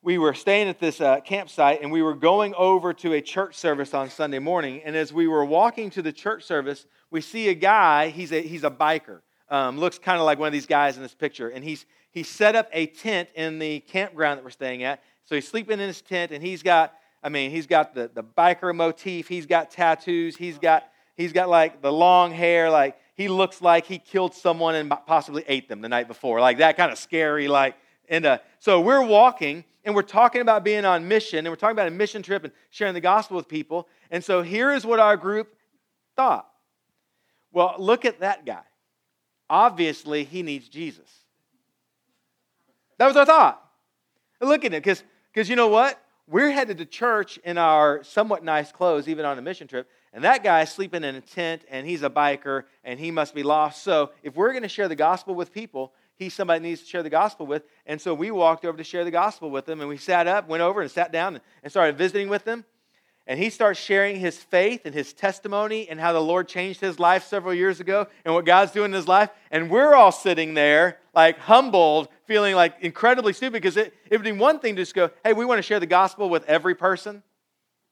we 0.02 0.18
were 0.18 0.34
staying 0.34 0.68
at 0.68 0.78
this 0.78 1.00
uh, 1.00 1.20
campsite 1.20 1.82
and 1.82 1.90
we 1.90 2.02
were 2.02 2.14
going 2.14 2.54
over 2.54 2.92
to 2.94 3.14
a 3.14 3.20
church 3.20 3.56
service 3.56 3.94
on 3.94 4.08
Sunday 4.08 4.38
morning. 4.38 4.80
And 4.84 4.94
as 4.94 5.12
we 5.12 5.26
were 5.26 5.44
walking 5.44 5.90
to 5.90 6.02
the 6.02 6.12
church 6.12 6.44
service, 6.44 6.86
we 7.10 7.20
see 7.20 7.48
a 7.48 7.54
guy, 7.54 8.08
he's 8.10 8.32
a, 8.32 8.40
he's 8.40 8.64
a 8.64 8.70
biker, 8.70 9.20
um, 9.50 9.78
looks 9.78 9.98
kind 9.98 10.20
of 10.20 10.24
like 10.24 10.38
one 10.38 10.46
of 10.46 10.52
these 10.52 10.66
guys 10.66 10.96
in 10.96 11.02
this 11.02 11.14
picture. 11.14 11.48
And 11.48 11.64
he's, 11.64 11.84
he 12.10 12.22
set 12.22 12.54
up 12.54 12.68
a 12.72 12.86
tent 12.86 13.28
in 13.34 13.58
the 13.58 13.80
campground 13.80 14.38
that 14.38 14.44
we're 14.44 14.50
staying 14.50 14.84
at. 14.84 15.02
So 15.24 15.34
he's 15.34 15.48
sleeping 15.48 15.80
in 15.80 15.88
his 15.88 16.00
tent 16.00 16.30
and 16.30 16.42
he's 16.42 16.62
got, 16.62 16.94
I 17.22 17.28
mean, 17.28 17.50
he's 17.50 17.66
got 17.66 17.94
the, 17.94 18.08
the 18.14 18.22
biker 18.22 18.74
motif, 18.74 19.26
he's 19.26 19.46
got 19.46 19.70
tattoos, 19.72 20.36
he's 20.36 20.58
got, 20.58 20.84
he's 21.16 21.32
got 21.32 21.48
like 21.48 21.82
the 21.82 21.92
long 21.92 22.30
hair, 22.30 22.70
like 22.70 22.96
he 23.18 23.26
looks 23.26 23.60
like 23.60 23.84
he 23.84 23.98
killed 23.98 24.32
someone 24.32 24.76
and 24.76 24.94
possibly 25.04 25.44
ate 25.48 25.68
them 25.68 25.80
the 25.80 25.88
night 25.88 26.06
before. 26.06 26.40
Like 26.40 26.58
that 26.58 26.76
kind 26.76 26.92
of 26.92 26.98
scary, 26.98 27.48
like, 27.48 27.74
and 28.08 28.24
uh, 28.24 28.38
so 28.60 28.80
we're 28.80 29.04
walking 29.04 29.64
and 29.84 29.92
we're 29.92 30.02
talking 30.02 30.40
about 30.40 30.62
being 30.62 30.84
on 30.84 31.08
mission 31.08 31.40
and 31.40 31.48
we're 31.48 31.56
talking 31.56 31.74
about 31.74 31.88
a 31.88 31.90
mission 31.90 32.22
trip 32.22 32.44
and 32.44 32.52
sharing 32.70 32.94
the 32.94 33.00
gospel 33.00 33.36
with 33.36 33.48
people. 33.48 33.88
And 34.12 34.22
so 34.22 34.40
here 34.42 34.72
is 34.72 34.86
what 34.86 35.00
our 35.00 35.16
group 35.16 35.52
thought. 36.14 36.48
Well, 37.50 37.74
look 37.80 38.04
at 38.04 38.20
that 38.20 38.46
guy. 38.46 38.62
Obviously, 39.50 40.22
he 40.22 40.44
needs 40.44 40.68
Jesus. 40.68 41.10
That 42.98 43.08
was 43.08 43.16
our 43.16 43.26
thought. 43.26 43.60
Look 44.40 44.64
at 44.64 44.72
it, 44.72 44.84
because 44.84 45.50
you 45.50 45.56
know 45.56 45.68
what? 45.68 46.00
We're 46.28 46.52
headed 46.52 46.78
to 46.78 46.86
church 46.86 47.36
in 47.38 47.58
our 47.58 48.04
somewhat 48.04 48.44
nice 48.44 48.70
clothes, 48.70 49.08
even 49.08 49.24
on 49.24 49.38
a 49.38 49.42
mission 49.42 49.66
trip, 49.66 49.88
and 50.12 50.24
that 50.24 50.42
guy's 50.42 50.72
sleeping 50.72 51.04
in 51.04 51.14
a 51.14 51.20
tent 51.20 51.62
and 51.70 51.86
he's 51.86 52.02
a 52.02 52.10
biker 52.10 52.64
and 52.84 52.98
he 52.98 53.10
must 53.10 53.34
be 53.34 53.42
lost. 53.42 53.82
So, 53.82 54.10
if 54.22 54.36
we're 54.36 54.52
going 54.52 54.62
to 54.62 54.68
share 54.68 54.88
the 54.88 54.96
gospel 54.96 55.34
with 55.34 55.52
people, 55.52 55.92
he's 56.16 56.34
somebody 56.34 56.60
needs 56.60 56.80
to 56.82 56.86
share 56.86 57.02
the 57.02 57.10
gospel 57.10 57.46
with. 57.46 57.62
And 57.86 58.00
so 58.00 58.12
we 58.14 58.30
walked 58.30 58.64
over 58.64 58.76
to 58.76 58.84
share 58.84 59.04
the 59.04 59.10
gospel 59.10 59.50
with 59.50 59.68
him 59.68 59.80
and 59.80 59.88
we 59.88 59.96
sat 59.96 60.26
up, 60.26 60.48
went 60.48 60.62
over 60.62 60.82
and 60.82 60.90
sat 60.90 61.12
down 61.12 61.40
and 61.62 61.70
started 61.70 61.96
visiting 61.96 62.28
with 62.28 62.46
him. 62.46 62.64
And 63.26 63.38
he 63.38 63.50
starts 63.50 63.78
sharing 63.78 64.16
his 64.16 64.38
faith 64.38 64.86
and 64.86 64.94
his 64.94 65.12
testimony 65.12 65.86
and 65.90 66.00
how 66.00 66.14
the 66.14 66.20
Lord 66.20 66.48
changed 66.48 66.80
his 66.80 66.98
life 66.98 67.26
several 67.26 67.52
years 67.52 67.78
ago 67.78 68.06
and 68.24 68.32
what 68.32 68.46
God's 68.46 68.72
doing 68.72 68.86
in 68.86 68.94
his 68.94 69.06
life. 69.06 69.28
And 69.50 69.70
we're 69.70 69.94
all 69.94 70.12
sitting 70.12 70.54
there, 70.54 70.98
like 71.14 71.38
humbled, 71.38 72.08
feeling 72.24 72.54
like 72.54 72.76
incredibly 72.80 73.34
stupid 73.34 73.52
because 73.52 73.76
it, 73.76 73.92
it 74.10 74.16
would 74.16 74.24
be 74.24 74.32
one 74.32 74.60
thing 74.60 74.76
to 74.76 74.82
just 74.82 74.94
go, 74.94 75.10
hey, 75.22 75.34
we 75.34 75.44
want 75.44 75.58
to 75.58 75.62
share 75.62 75.78
the 75.78 75.84
gospel 75.86 76.30
with 76.30 76.42
every 76.46 76.74
person. 76.74 77.22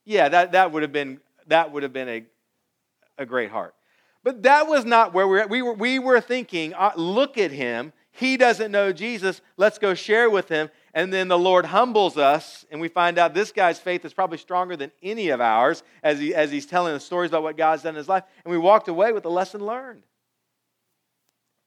Yeah, 0.06 0.30
that, 0.30 0.52
that 0.52 0.73
would 0.73 0.80
have 0.80 0.92
been, 0.92 1.20
that 1.46 1.72
would 1.72 1.82
have 1.82 1.92
been 1.92 2.08
a, 2.08 2.24
a 3.18 3.26
great 3.26 3.50
heart. 3.50 3.74
But 4.22 4.42
that 4.42 4.66
was 4.66 4.84
not 4.84 5.14
where 5.14 5.28
we're 5.28 5.38
at. 5.38 5.50
We 5.50 5.62
were, 5.62 5.74
we 5.74 5.98
were 5.98 6.20
thinking, 6.20 6.74
uh, 6.74 6.92
look 6.96 7.38
at 7.38 7.52
him. 7.52 7.92
He 8.10 8.36
doesn't 8.36 8.72
know 8.72 8.92
Jesus. 8.92 9.40
Let's 9.56 9.78
go 9.78 9.94
share 9.94 10.28
with 10.28 10.48
him. 10.48 10.70
And 10.94 11.12
then 11.12 11.28
the 11.28 11.38
Lord 11.38 11.66
humbles 11.66 12.16
us, 12.16 12.64
and 12.70 12.80
we 12.80 12.88
find 12.88 13.18
out 13.18 13.34
this 13.34 13.52
guy's 13.52 13.78
faith 13.78 14.04
is 14.04 14.14
probably 14.14 14.38
stronger 14.38 14.76
than 14.76 14.90
any 15.02 15.28
of 15.28 15.40
ours 15.40 15.82
as, 16.02 16.18
he, 16.18 16.34
as 16.34 16.50
he's 16.50 16.66
telling 16.66 16.94
the 16.94 17.00
stories 17.00 17.30
about 17.30 17.42
what 17.42 17.56
God's 17.56 17.82
done 17.82 17.94
in 17.94 17.98
his 17.98 18.08
life. 18.08 18.24
And 18.44 18.50
we 18.50 18.58
walked 18.58 18.88
away 18.88 19.12
with 19.12 19.24
a 19.26 19.28
lesson 19.28 19.64
learned. 19.64 20.02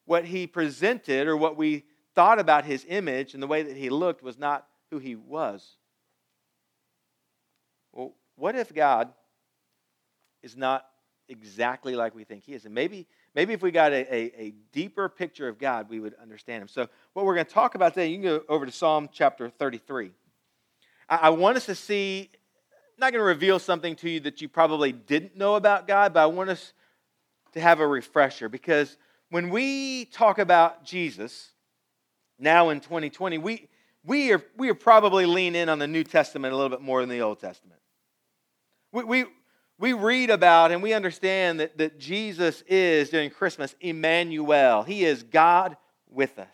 What 0.05 0.25
he 0.25 0.48
presented 0.48 1.27
or 1.27 1.38
what 1.38 1.55
we 1.55 1.86
thought 2.15 2.39
about 2.39 2.65
his 2.65 2.86
image 2.89 3.36
and 3.36 3.41
the 3.41 3.48
way 3.48 3.62
that 3.63 3.77
he 3.77 3.89
looked 3.89 4.24
was 4.24 4.38
not 4.38 4.65
who 4.89 4.98
he 4.98 5.15
was. 5.15 5.77
Well, 7.93 8.15
what 8.36 8.55
if 8.55 8.74
God 8.74 9.13
is 10.43 10.55
not 10.55 10.86
exactly 11.27 11.96
like 11.96 12.15
we 12.15 12.24
think 12.24 12.43
he 12.43 12.53
is? 12.53 12.65
And 12.65 12.74
maybe 12.74 13.08
Maybe 13.36 13.53
if 13.53 13.62
we 13.62 13.72
got 13.72 13.91
a, 13.91 14.13
a, 14.13 14.41
a, 14.41 14.53
deeper 14.72 15.08
picture 15.08 15.48
of 15.48 15.60
God, 15.60 15.88
we 15.89 16.00
would 16.00 16.15
understand 16.15 16.63
Him. 16.63 16.67
So, 16.67 16.88
what 17.13 17.25
we're 17.25 17.36
going 17.36 17.46
to 17.46 17.53
talk 17.53 17.75
about 17.75 17.93
today, 17.93 18.08
you 18.08 18.15
can 18.15 18.24
go 18.24 18.43
over 18.50 18.65
to 18.65 18.72
Psalm 18.72 19.08
chapter 19.12 19.50
33. 19.50 20.12
I, 21.08 21.15
I 21.15 21.29
want 21.29 21.58
us 21.58 21.65
to 21.67 21.75
see, 21.75 22.29
I'm 22.74 23.00
not 23.00 23.12
going 23.12 23.22
to 23.22 23.25
reveal 23.25 23.60
something 23.60 23.96
to 23.98 24.10
you 24.10 24.19
that 24.22 24.41
you 24.41 24.50
probably 24.50 24.91
didn't 24.91 25.38
know 25.38 25.55
about 25.55 25.88
God, 25.88 26.13
but 26.13 26.22
I 26.22 26.25
want 26.25 26.50
us 26.50 26.74
to 27.53 27.62
have 27.62 27.79
a 27.79 27.88
refresher 27.88 28.50
because 28.50 28.98
when 29.29 29.50
we 29.50 30.05
talk 30.05 30.39
about 30.39 30.84
Jesus 30.84 31.51
now 32.39 32.69
in 32.69 32.79
2020, 32.79 33.38
we, 33.38 33.67
we, 34.03 34.34
are, 34.34 34.43
we 34.58 34.69
are 34.69 34.75
probably 34.75 35.27
lean 35.27 35.55
in 35.55 35.69
on 35.69 35.77
the 35.77 35.88
New 35.88 36.03
Testament 36.03 36.51
a 36.51 36.58
little 36.58 36.69
bit 36.69 36.81
more 36.81 37.01
than 37.01 37.10
the 37.10 37.22
Old 37.22 37.39
Testament. 37.39 37.79
We, 38.91 39.03
we, 39.03 39.25
we 39.79 39.93
read 39.93 40.29
about 40.29 40.71
and 40.71 40.83
we 40.83 40.93
understand 40.93 41.62
that, 41.62 41.77
that 41.77 41.98
Jesus 41.98 42.62
is, 42.67 43.09
during 43.09 43.29
Christmas, 43.29 43.74
Emmanuel. 43.79 44.83
He 44.83 45.05
is 45.05 45.24
God 45.24 45.77
with 46.09 46.38
us. 46.38 46.48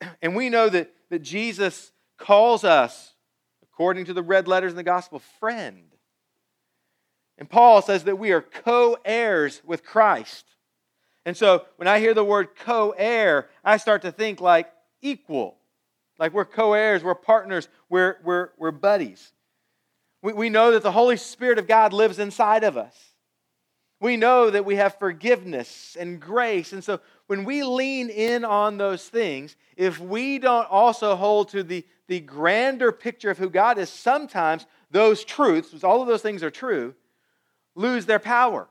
And 0.22 0.34
we 0.34 0.48
know 0.48 0.68
that, 0.68 0.90
that 1.10 1.20
Jesus 1.20 1.92
calls 2.18 2.64
us, 2.64 3.14
according 3.62 4.06
to 4.06 4.14
the 4.14 4.22
red 4.22 4.48
letters 4.48 4.72
in 4.72 4.76
the 4.76 4.82
gospel, 4.82 5.20
friend. 5.38 5.84
And 7.38 7.48
Paul 7.48 7.82
says 7.82 8.04
that 8.04 8.18
we 8.18 8.32
are 8.32 8.40
co 8.40 8.96
heirs 9.04 9.60
with 9.64 9.84
Christ. 9.84 10.44
And 11.24 11.36
so 11.36 11.66
when 11.76 11.86
I 11.86 12.00
hear 12.00 12.14
the 12.14 12.24
word 12.24 12.56
co 12.56 12.94
heir, 12.96 13.48
I 13.64 13.76
start 13.76 14.02
to 14.02 14.12
think 14.12 14.40
like 14.40 14.72
equal. 15.02 15.56
Like 16.18 16.32
we're 16.32 16.44
co 16.44 16.72
heirs, 16.72 17.04
we're 17.04 17.14
partners, 17.14 17.68
we're, 17.88 18.16
we're, 18.24 18.50
we're 18.58 18.70
buddies. 18.70 19.32
We, 20.22 20.32
we 20.32 20.48
know 20.48 20.70
that 20.72 20.82
the 20.82 20.92
Holy 20.92 21.16
Spirit 21.16 21.58
of 21.58 21.66
God 21.66 21.92
lives 21.92 22.18
inside 22.18 22.64
of 22.64 22.76
us. 22.76 22.94
We 24.00 24.16
know 24.16 24.50
that 24.50 24.64
we 24.64 24.76
have 24.76 24.98
forgiveness 24.98 25.96
and 25.98 26.20
grace. 26.20 26.72
And 26.72 26.82
so 26.82 27.00
when 27.28 27.44
we 27.44 27.62
lean 27.62 28.10
in 28.10 28.44
on 28.44 28.76
those 28.76 29.08
things, 29.08 29.54
if 29.76 30.00
we 30.00 30.38
don't 30.38 30.68
also 30.68 31.14
hold 31.14 31.50
to 31.50 31.62
the, 31.62 31.84
the 32.08 32.18
grander 32.18 32.90
picture 32.90 33.30
of 33.30 33.38
who 33.38 33.48
God 33.48 33.78
is, 33.78 33.90
sometimes 33.90 34.66
those 34.90 35.24
truths, 35.24 35.84
all 35.84 36.02
of 36.02 36.08
those 36.08 36.22
things 36.22 36.42
are 36.42 36.50
true, 36.50 36.94
lose 37.76 38.06
their 38.06 38.18
power. 38.18 38.68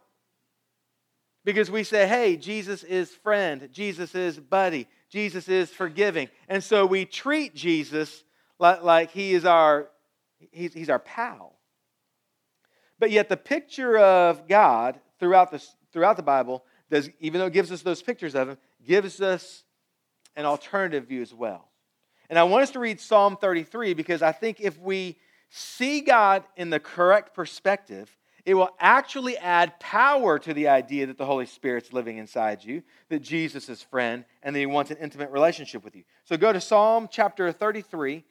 Because 1.45 1.71
we 1.71 1.83
say, 1.83 2.07
hey, 2.07 2.35
Jesus 2.35 2.83
is 2.83 3.09
friend, 3.09 3.69
Jesus 3.71 4.13
is 4.13 4.37
buddy, 4.37 4.85
Jesus 5.09 5.47
is 5.47 5.69
forgiving. 5.69 6.29
And 6.49 6.63
so 6.63 6.85
we 6.85 7.05
treat 7.05 7.55
Jesus 7.55 8.23
like, 8.59 8.83
like 8.83 9.11
he 9.11 9.33
is 9.33 9.45
our 9.45 9.87
he's, 10.51 10.73
he's 10.73 10.89
our 10.89 10.99
pal. 10.99 11.57
But 12.99 13.11
yet, 13.11 13.29
the 13.29 13.37
picture 13.37 13.97
of 13.97 14.47
God 14.47 14.99
throughout 15.19 15.51
the, 15.51 15.63
throughout 15.91 16.17
the 16.17 16.23
Bible, 16.23 16.63
does, 16.89 17.09
even 17.19 17.39
though 17.39 17.47
it 17.47 17.53
gives 17.53 17.71
us 17.71 17.81
those 17.81 18.01
pictures 18.01 18.35
of 18.35 18.49
him, 18.49 18.57
gives 18.85 19.21
us 19.21 19.63
an 20.35 20.45
alternative 20.45 21.07
view 21.07 21.21
as 21.21 21.33
well. 21.33 21.69
And 22.29 22.37
I 22.39 22.43
want 22.43 22.63
us 22.63 22.71
to 22.71 22.79
read 22.79 22.99
Psalm 22.99 23.37
33 23.37 23.93
because 23.93 24.21
I 24.21 24.31
think 24.31 24.61
if 24.61 24.79
we 24.79 25.17
see 25.49 26.01
God 26.01 26.43
in 26.55 26.69
the 26.69 26.79
correct 26.79 27.33
perspective, 27.33 28.15
it 28.45 28.55
will 28.55 28.69
actually 28.79 29.37
add 29.37 29.79
power 29.79 30.39
to 30.39 30.53
the 30.53 30.67
idea 30.69 31.05
that 31.07 31.17
the 31.17 31.25
Holy 31.25 31.45
Spirit's 31.45 31.93
living 31.93 32.17
inside 32.17 32.63
you, 32.63 32.83
that 33.09 33.21
Jesus 33.21 33.69
is 33.69 33.83
friend, 33.83 34.25
and 34.41 34.55
that 34.55 34.59
He 34.59 34.65
wants 34.65 34.91
an 34.91 34.97
intimate 34.97 35.29
relationship 35.29 35.83
with 35.83 35.95
you. 35.95 36.03
So 36.25 36.37
go 36.37 36.51
to 36.51 36.61
Psalm 36.61 37.07
chapter 37.11 37.51
33, 37.51 38.23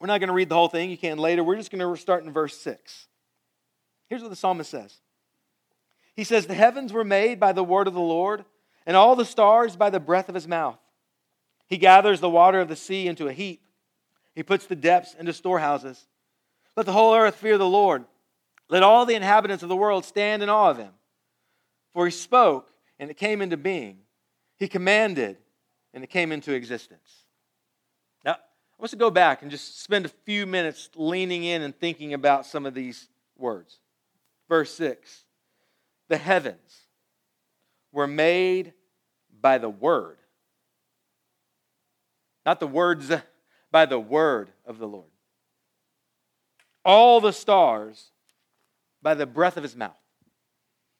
we're 0.00 0.06
not 0.06 0.20
going 0.20 0.28
to 0.28 0.34
read 0.34 0.48
the 0.48 0.54
whole 0.54 0.68
thing. 0.68 0.90
You 0.90 0.98
can 0.98 1.18
later. 1.18 1.42
We're 1.42 1.56
just 1.56 1.70
going 1.70 1.80
to 1.80 2.00
start 2.00 2.24
in 2.24 2.32
verse 2.32 2.56
6. 2.58 3.06
Here's 4.08 4.22
what 4.22 4.30
the 4.30 4.36
psalmist 4.36 4.70
says 4.70 4.98
He 6.14 6.24
says, 6.24 6.46
The 6.46 6.54
heavens 6.54 6.92
were 6.92 7.04
made 7.04 7.40
by 7.40 7.52
the 7.52 7.64
word 7.64 7.88
of 7.88 7.94
the 7.94 8.00
Lord, 8.00 8.44
and 8.84 8.96
all 8.96 9.16
the 9.16 9.24
stars 9.24 9.76
by 9.76 9.90
the 9.90 10.00
breath 10.00 10.28
of 10.28 10.34
his 10.34 10.48
mouth. 10.48 10.78
He 11.66 11.78
gathers 11.78 12.20
the 12.20 12.30
water 12.30 12.60
of 12.60 12.68
the 12.68 12.76
sea 12.76 13.08
into 13.08 13.26
a 13.26 13.32
heap, 13.32 13.62
he 14.34 14.42
puts 14.42 14.66
the 14.66 14.76
depths 14.76 15.14
into 15.14 15.32
storehouses. 15.32 16.06
Let 16.76 16.84
the 16.84 16.92
whole 16.92 17.14
earth 17.14 17.36
fear 17.36 17.56
the 17.56 17.66
Lord. 17.66 18.04
Let 18.68 18.82
all 18.82 19.06
the 19.06 19.14
inhabitants 19.14 19.62
of 19.62 19.70
the 19.70 19.76
world 19.76 20.04
stand 20.04 20.42
in 20.42 20.50
awe 20.50 20.70
of 20.70 20.76
him. 20.76 20.92
For 21.94 22.04
he 22.04 22.12
spoke, 22.12 22.70
and 22.98 23.10
it 23.10 23.16
came 23.16 23.40
into 23.40 23.56
being. 23.56 24.00
He 24.58 24.68
commanded, 24.68 25.38
and 25.94 26.04
it 26.04 26.10
came 26.10 26.32
into 26.32 26.52
existence. 26.52 27.24
I 28.78 28.82
want 28.82 28.90
to 28.90 28.96
go 28.96 29.10
back 29.10 29.40
and 29.42 29.50
just 29.50 29.82
spend 29.82 30.04
a 30.04 30.10
few 30.24 30.46
minutes 30.46 30.90
leaning 30.94 31.44
in 31.44 31.62
and 31.62 31.74
thinking 31.74 32.12
about 32.12 32.44
some 32.44 32.66
of 32.66 32.74
these 32.74 33.08
words. 33.36 33.78
Verse 34.48 34.74
6 34.74 35.24
The 36.08 36.18
heavens 36.18 36.82
were 37.90 38.06
made 38.06 38.74
by 39.40 39.58
the 39.58 39.70
word, 39.70 40.18
not 42.44 42.60
the 42.60 42.66
words, 42.66 43.10
by 43.70 43.86
the 43.86 43.98
word 43.98 44.50
of 44.66 44.78
the 44.78 44.88
Lord. 44.88 45.10
All 46.84 47.20
the 47.20 47.32
stars 47.32 48.10
by 49.02 49.14
the 49.14 49.26
breath 49.26 49.56
of 49.56 49.62
his 49.62 49.74
mouth. 49.74 49.96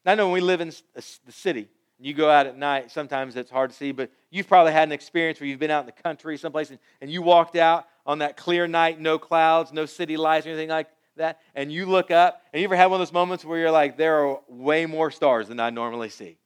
I 0.05 0.15
know 0.15 0.27
when 0.27 0.33
we 0.33 0.41
live 0.41 0.61
in 0.61 0.71
the 0.95 1.31
city, 1.31 1.67
you 1.99 2.13
go 2.13 2.29
out 2.29 2.45
at 2.45 2.57
night, 2.57 2.91
sometimes 2.91 3.35
it's 3.35 3.49
hard 3.49 3.71
to 3.71 3.75
see, 3.75 3.91
but 3.91 4.11
you've 4.29 4.47
probably 4.47 4.71
had 4.71 4.87
an 4.87 4.91
experience 4.91 5.39
where 5.39 5.47
you've 5.47 5.59
been 5.59 5.71
out 5.71 5.81
in 5.81 5.85
the 5.87 5.91
country 6.03 6.37
someplace 6.37 6.69
and, 6.69 6.79
and 7.01 7.11
you 7.11 7.21
walked 7.21 7.55
out 7.55 7.87
on 8.05 8.19
that 8.19 8.37
clear 8.37 8.67
night, 8.67 8.99
no 8.99 9.17
clouds, 9.17 9.73
no 9.73 9.85
city 9.85 10.15
lights, 10.15 10.45
or 10.45 10.49
anything 10.49 10.69
like 10.69 10.87
that, 11.15 11.39
and 11.55 11.71
you 11.71 11.85
look 11.85 12.11
up, 12.11 12.41
and 12.53 12.61
you 12.61 12.67
ever 12.67 12.75
had 12.75 12.85
one 12.85 13.01
of 13.01 13.07
those 13.07 13.13
moments 13.13 13.43
where 13.43 13.59
you're 13.59 13.71
like, 13.71 13.97
there 13.97 14.25
are 14.25 14.39
way 14.47 14.85
more 14.85 15.09
stars 15.09 15.47
than 15.47 15.59
I 15.59 15.71
normally 15.71 16.09
see? 16.09 16.37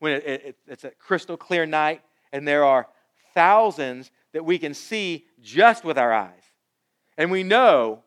When 0.00 0.12
it, 0.12 0.24
it, 0.26 0.56
it's 0.66 0.84
a 0.84 0.90
crystal 0.90 1.36
clear 1.36 1.64
night, 1.64 2.02
and 2.32 2.46
there 2.46 2.64
are 2.64 2.88
thousands 3.34 4.10
that 4.32 4.44
we 4.44 4.58
can 4.58 4.74
see 4.74 5.26
just 5.40 5.84
with 5.84 5.96
our 5.96 6.12
eyes. 6.12 6.42
And 7.16 7.30
we 7.30 7.44
know 7.44 8.02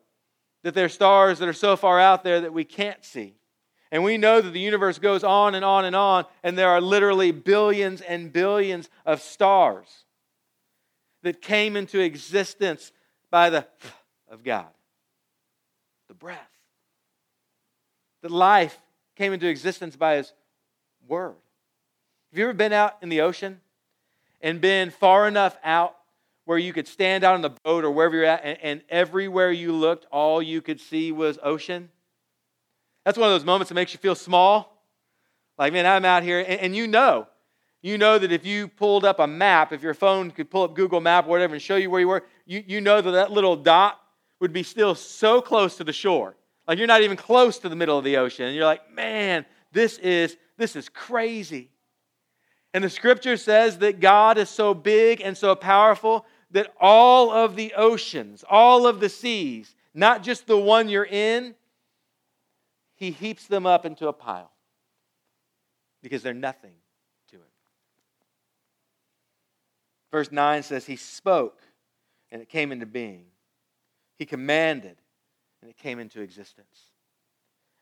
that 0.63 0.73
there 0.73 0.85
are 0.85 0.89
stars 0.89 1.39
that 1.39 1.47
are 1.47 1.53
so 1.53 1.75
far 1.75 1.99
out 1.99 2.23
there 2.23 2.41
that 2.41 2.53
we 2.53 2.65
can't 2.65 3.03
see. 3.03 3.38
And 3.91 4.03
we 4.03 4.17
know 4.17 4.39
that 4.39 4.51
the 4.51 4.59
universe 4.59 4.99
goes 4.99 5.23
on 5.23 5.55
and 5.55 5.65
on 5.65 5.85
and 5.85 5.95
on, 5.95 6.25
and 6.43 6.57
there 6.57 6.69
are 6.69 6.81
literally 6.81 7.31
billions 7.31 8.01
and 8.01 8.31
billions 8.31 8.89
of 9.05 9.21
stars 9.21 9.87
that 11.23 11.41
came 11.41 11.75
into 11.75 11.99
existence 11.99 12.91
by 13.31 13.49
the 13.49 13.65
of 14.29 14.43
God, 14.43 14.67
the 16.07 16.13
breath. 16.13 16.37
That 18.21 18.31
life 18.31 18.77
came 19.15 19.33
into 19.33 19.47
existence 19.47 19.95
by 19.95 20.17
His 20.17 20.33
Word. 21.07 21.35
Have 22.31 22.37
you 22.37 22.43
ever 22.45 22.53
been 22.53 22.73
out 22.73 22.97
in 23.01 23.09
the 23.09 23.21
ocean 23.21 23.59
and 24.39 24.61
been 24.61 24.91
far 24.91 25.27
enough 25.27 25.57
out 25.63 25.95
where 26.45 26.57
you 26.57 26.73
could 26.73 26.87
stand 26.87 27.23
out 27.23 27.33
on 27.33 27.41
the 27.41 27.49
boat 27.63 27.83
or 27.83 27.91
wherever 27.91 28.15
you're 28.15 28.25
at, 28.25 28.41
and, 28.43 28.57
and 28.61 28.81
everywhere 28.89 29.51
you 29.51 29.71
looked, 29.71 30.05
all 30.11 30.41
you 30.41 30.61
could 30.61 30.79
see 30.79 31.11
was 31.11 31.39
ocean? 31.41 31.89
That's 33.09 33.17
one 33.17 33.27
of 33.27 33.33
those 33.33 33.43
moments 33.43 33.69
that 33.69 33.73
makes 33.73 33.91
you 33.91 33.97
feel 33.97 34.13
small. 34.13 34.83
Like, 35.57 35.73
man, 35.73 35.87
I'm 35.87 36.05
out 36.05 36.21
here, 36.21 36.41
and, 36.41 36.59
and 36.59 36.75
you 36.75 36.85
know, 36.85 37.25
you 37.81 37.97
know 37.97 38.19
that 38.19 38.31
if 38.31 38.45
you 38.45 38.67
pulled 38.67 39.03
up 39.03 39.17
a 39.17 39.25
map, 39.25 39.73
if 39.73 39.81
your 39.81 39.95
phone 39.95 40.29
could 40.29 40.51
pull 40.51 40.61
up 40.61 40.75
Google 40.75 41.01
Map 41.01 41.25
or 41.25 41.29
whatever 41.29 41.55
and 41.55 41.61
show 41.63 41.75
you 41.75 41.89
where 41.89 42.01
you 42.01 42.07
were, 42.07 42.23
you, 42.45 42.63
you 42.67 42.81
know 42.81 43.01
that 43.01 43.09
that 43.09 43.31
little 43.31 43.55
dot 43.55 43.99
would 44.39 44.53
be 44.53 44.61
still 44.61 44.93
so 44.93 45.41
close 45.41 45.75
to 45.77 45.83
the 45.83 45.91
shore. 45.91 46.35
Like 46.67 46.77
you're 46.77 46.85
not 46.85 47.01
even 47.01 47.17
close 47.17 47.57
to 47.57 47.69
the 47.69 47.75
middle 47.75 47.97
of 47.97 48.03
the 48.03 48.17
ocean. 48.17 48.45
And 48.45 48.55
you're 48.55 48.65
like, 48.65 48.93
man, 48.93 49.43
this 49.71 49.97
is 49.97 50.37
this 50.57 50.75
is 50.75 50.87
crazy. 50.87 51.71
And 52.75 52.83
the 52.83 52.91
scripture 52.91 53.37
says 53.37 53.79
that 53.79 53.99
God 53.99 54.37
is 54.37 54.51
so 54.51 54.75
big 54.75 55.19
and 55.21 55.35
so 55.35 55.55
powerful 55.55 56.27
that 56.51 56.71
all 56.79 57.31
of 57.31 57.55
the 57.55 57.73
oceans, 57.75 58.43
all 58.47 58.85
of 58.85 58.99
the 58.99 59.09
seas, 59.09 59.73
not 59.95 60.21
just 60.21 60.45
the 60.45 60.59
one 60.59 60.89
you're 60.89 61.05
in, 61.05 61.55
he 62.99 63.11
heaps 63.11 63.47
them 63.47 63.65
up 63.65 63.85
into 63.85 64.09
a 64.09 64.13
pile 64.13 64.51
because 66.03 66.21
they're 66.21 66.33
nothing 66.33 66.73
to 67.29 67.37
him. 67.37 67.41
Verse 70.11 70.31
9 70.31 70.63
says, 70.63 70.85
He 70.85 70.97
spoke 70.97 71.61
and 72.29 72.41
it 72.41 72.49
came 72.49 72.71
into 72.73 72.85
being. 72.85 73.25
He 74.17 74.25
commanded 74.25 74.97
and 75.61 75.71
it 75.71 75.77
came 75.77 75.99
into 75.99 76.21
existence. 76.21 76.91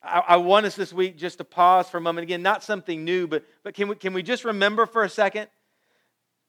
I, 0.04 0.38
want 0.38 0.68
us 0.68 0.76
this 0.76 0.94
week 0.94 1.18
just 1.18 1.40
to 1.40 1.44
pause 1.44 1.90
for 1.90 1.98
a 1.98 2.02
moment. 2.02 2.24
Again, 2.24 2.44
not 2.44 2.64
something 2.64 3.04
new, 3.04 3.28
but, 3.28 3.44
but 3.64 3.74
can, 3.74 3.88
we, 3.88 3.96
can 3.96 4.14
we 4.14 4.22
just 4.22 4.46
remember 4.46 4.86
for 4.86 5.04
a 5.04 5.10
second 5.10 5.48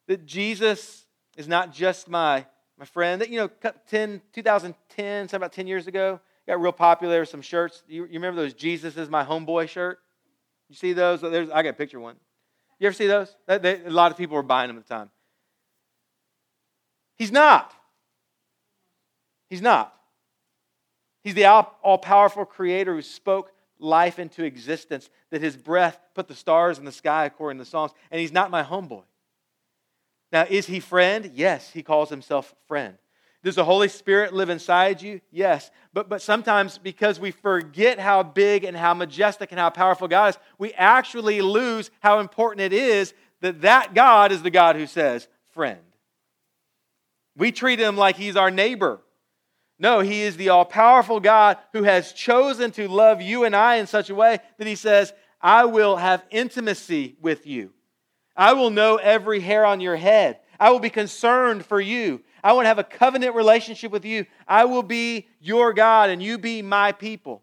that 0.07 0.27
Jesus 0.27 1.07
is 1.37 1.49
not 1.49 1.73
just 1.73 2.09
my, 2.09 2.45
my 2.79 2.85
friend? 2.85 3.23
That, 3.23 3.31
you 3.31 3.39
know, 3.39 3.49
10, 3.89 4.21
2010, 4.35 5.29
about 5.33 5.53
10 5.53 5.67
years 5.67 5.87
ago, 5.87 6.21
got 6.49 6.61
real 6.61 6.73
popular, 6.73 7.25
some 7.25 7.43
shirts. 7.43 7.83
You, 7.87 8.05
you 8.05 8.15
remember 8.15 8.41
those 8.41 8.55
Jesus 8.55 8.97
is 8.97 9.09
my 9.09 9.25
homeboy 9.25 9.69
shirt? 9.69 10.01
You 10.69 10.75
see 10.75 10.93
those? 10.93 11.21
There's, 11.21 11.51
I 11.51 11.63
got 11.63 11.71
a 11.71 11.75
picture 11.75 12.01
one. 12.01 12.17
You 12.79 12.87
ever 12.87 12.95
see 12.95 13.07
those? 13.07 13.35
They, 13.47 13.83
a 13.85 13.91
lot 13.91 14.11
of 14.11 14.17
people 14.19 14.37
were 14.37 14.43
buying 14.43 14.69
them 14.69 14.77
at 14.77 14.87
the 14.87 14.95
time. 14.95 15.11
He's 17.17 17.33
not. 17.33 17.73
He's 19.51 19.63
not. 19.63 19.95
He's 21.23 21.35
the 21.35 21.47
all 21.47 21.99
powerful 21.99 22.45
creator 22.45 22.95
who 22.95 23.03
spoke 23.03 23.53
life 23.79 24.19
into 24.19 24.45
existence, 24.45 25.09
that 25.31 25.41
his 25.41 25.57
breath 25.57 25.99
put 26.15 26.29
the 26.29 26.35
stars 26.35 26.79
in 26.79 26.85
the 26.85 26.93
sky, 26.93 27.27
according 27.27 27.59
to 27.59 27.65
the 27.65 27.71
Psalms, 27.71 27.93
and 28.11 28.21
he's 28.21 28.33
not 28.33 28.51
my 28.51 28.63
homeboy. 28.63 29.05
Now, 30.33 30.47
is 30.49 30.67
he 30.67 30.81
friend? 30.81 31.31
Yes, 31.35 31.71
he 31.71 31.83
calls 31.83 32.11
himself 32.11 32.55
friend. 32.67 32.99
Does 33.45 33.55
the 33.55 33.65
Holy 33.65 33.89
Spirit 33.89 34.33
live 34.33 34.51
inside 34.51 35.01
you? 35.01 35.21
Yes. 35.31 35.71
But, 35.93 36.09
but 36.09 36.23
sometimes 36.23 36.77
because 36.77 37.21
we 37.21 37.31
forget 37.31 37.99
how 37.99 38.23
big 38.23 38.65
and 38.65 38.77
how 38.77 38.95
majestic 38.95 39.53
and 39.53 39.61
how 39.61 39.71
powerful 39.71 40.09
God 40.09 40.31
is, 40.31 40.39
we 40.59 40.73
actually 40.75 41.41
lose 41.41 41.91
how 42.01 42.19
important 42.19 42.61
it 42.61 42.73
is 42.73 43.15
that 43.41 43.61
that 43.61 43.95
God 43.95 44.33
is 44.33 44.43
the 44.43 44.51
God 44.51 44.75
who 44.77 44.87
says, 44.87 45.29
friend. 45.53 45.79
We 47.37 47.53
treat 47.53 47.79
him 47.79 47.97
like 47.97 48.17
he's 48.17 48.37
our 48.37 48.51
neighbor. 48.51 49.01
No, 49.79 50.01
he 50.01 50.23
is 50.23 50.37
the 50.37 50.49
all 50.49 50.65
powerful 50.65 51.21
God 51.21 51.57
who 51.73 51.85
has 51.85 52.13
chosen 52.13 52.73
to 52.73 52.89
love 52.89 53.23
you 53.23 53.45
and 53.45 53.55
I 53.55 53.77
in 53.77 53.87
such 53.87 54.11
a 54.11 54.15
way 54.15 54.41
that 54.59 54.67
he 54.67 54.75
says, 54.75 55.13
I 55.41 55.67
will 55.67 55.97
have 55.97 56.25
intimacy 56.31 57.17
with 57.21 57.47
you. 57.47 57.73
I 58.37 58.55
will 58.55 58.71
know 58.71 58.97
every 58.97 59.39
hair 59.39 59.65
on 59.65 59.81
your 59.81 59.97
head. 59.97 60.41
I 60.59 60.71
will 60.71 60.81
be 60.81 60.91
concerned 60.91 61.65
for 61.65 61.81
you. 61.81 62.23
I 62.43 62.53
want 62.53 62.65
to 62.65 62.69
have 62.69 62.79
a 62.79 62.85
covenant 62.85 63.35
relationship 63.35 63.93
with 63.93 64.05
you. 64.05 64.27
I 64.47 64.65
will 64.65 64.83
be 64.83 65.29
your 65.41 65.73
God 65.73 66.11
and 66.11 66.23
you 66.23 66.39
be 66.39 66.63
my 66.63 66.93
people. 66.93 67.43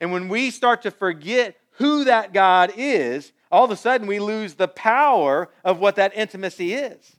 And 0.00 0.12
when 0.12 0.28
we 0.28 0.50
start 0.50 0.82
to 0.82 0.90
forget 0.90 1.56
who 1.72 2.04
that 2.04 2.32
God 2.32 2.72
is, 2.76 3.32
all 3.50 3.64
of 3.64 3.70
a 3.70 3.76
sudden 3.76 4.06
we 4.06 4.18
lose 4.18 4.54
the 4.54 4.68
power 4.68 5.48
of 5.64 5.78
what 5.78 5.96
that 5.96 6.16
intimacy 6.16 6.74
is. 6.74 7.16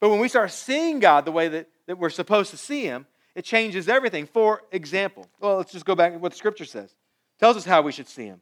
But 0.00 0.10
when 0.10 0.20
we 0.20 0.28
start 0.28 0.52
seeing 0.52 1.00
God 1.00 1.24
the 1.24 1.32
way 1.32 1.48
that, 1.48 1.68
that 1.86 1.98
we're 1.98 2.10
supposed 2.10 2.50
to 2.50 2.56
see 2.56 2.84
Him, 2.84 3.06
it 3.38 3.44
changes 3.44 3.88
everything. 3.88 4.26
For 4.26 4.62
example, 4.72 5.28
well, 5.38 5.58
let's 5.58 5.70
just 5.70 5.84
go 5.84 5.94
back 5.94 6.12
to 6.12 6.18
what 6.18 6.32
the 6.32 6.38
scripture 6.38 6.64
says. 6.64 6.90
It 6.90 7.38
tells 7.38 7.56
us 7.56 7.64
how 7.64 7.82
we 7.82 7.92
should 7.92 8.08
see 8.08 8.26
him. 8.26 8.40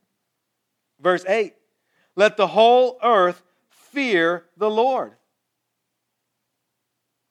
Verse 0.98 1.22
8 1.28 1.52
Let 2.16 2.38
the 2.38 2.46
whole 2.46 2.98
earth 3.02 3.42
fear 3.68 4.44
the 4.56 4.70
Lord. 4.70 5.12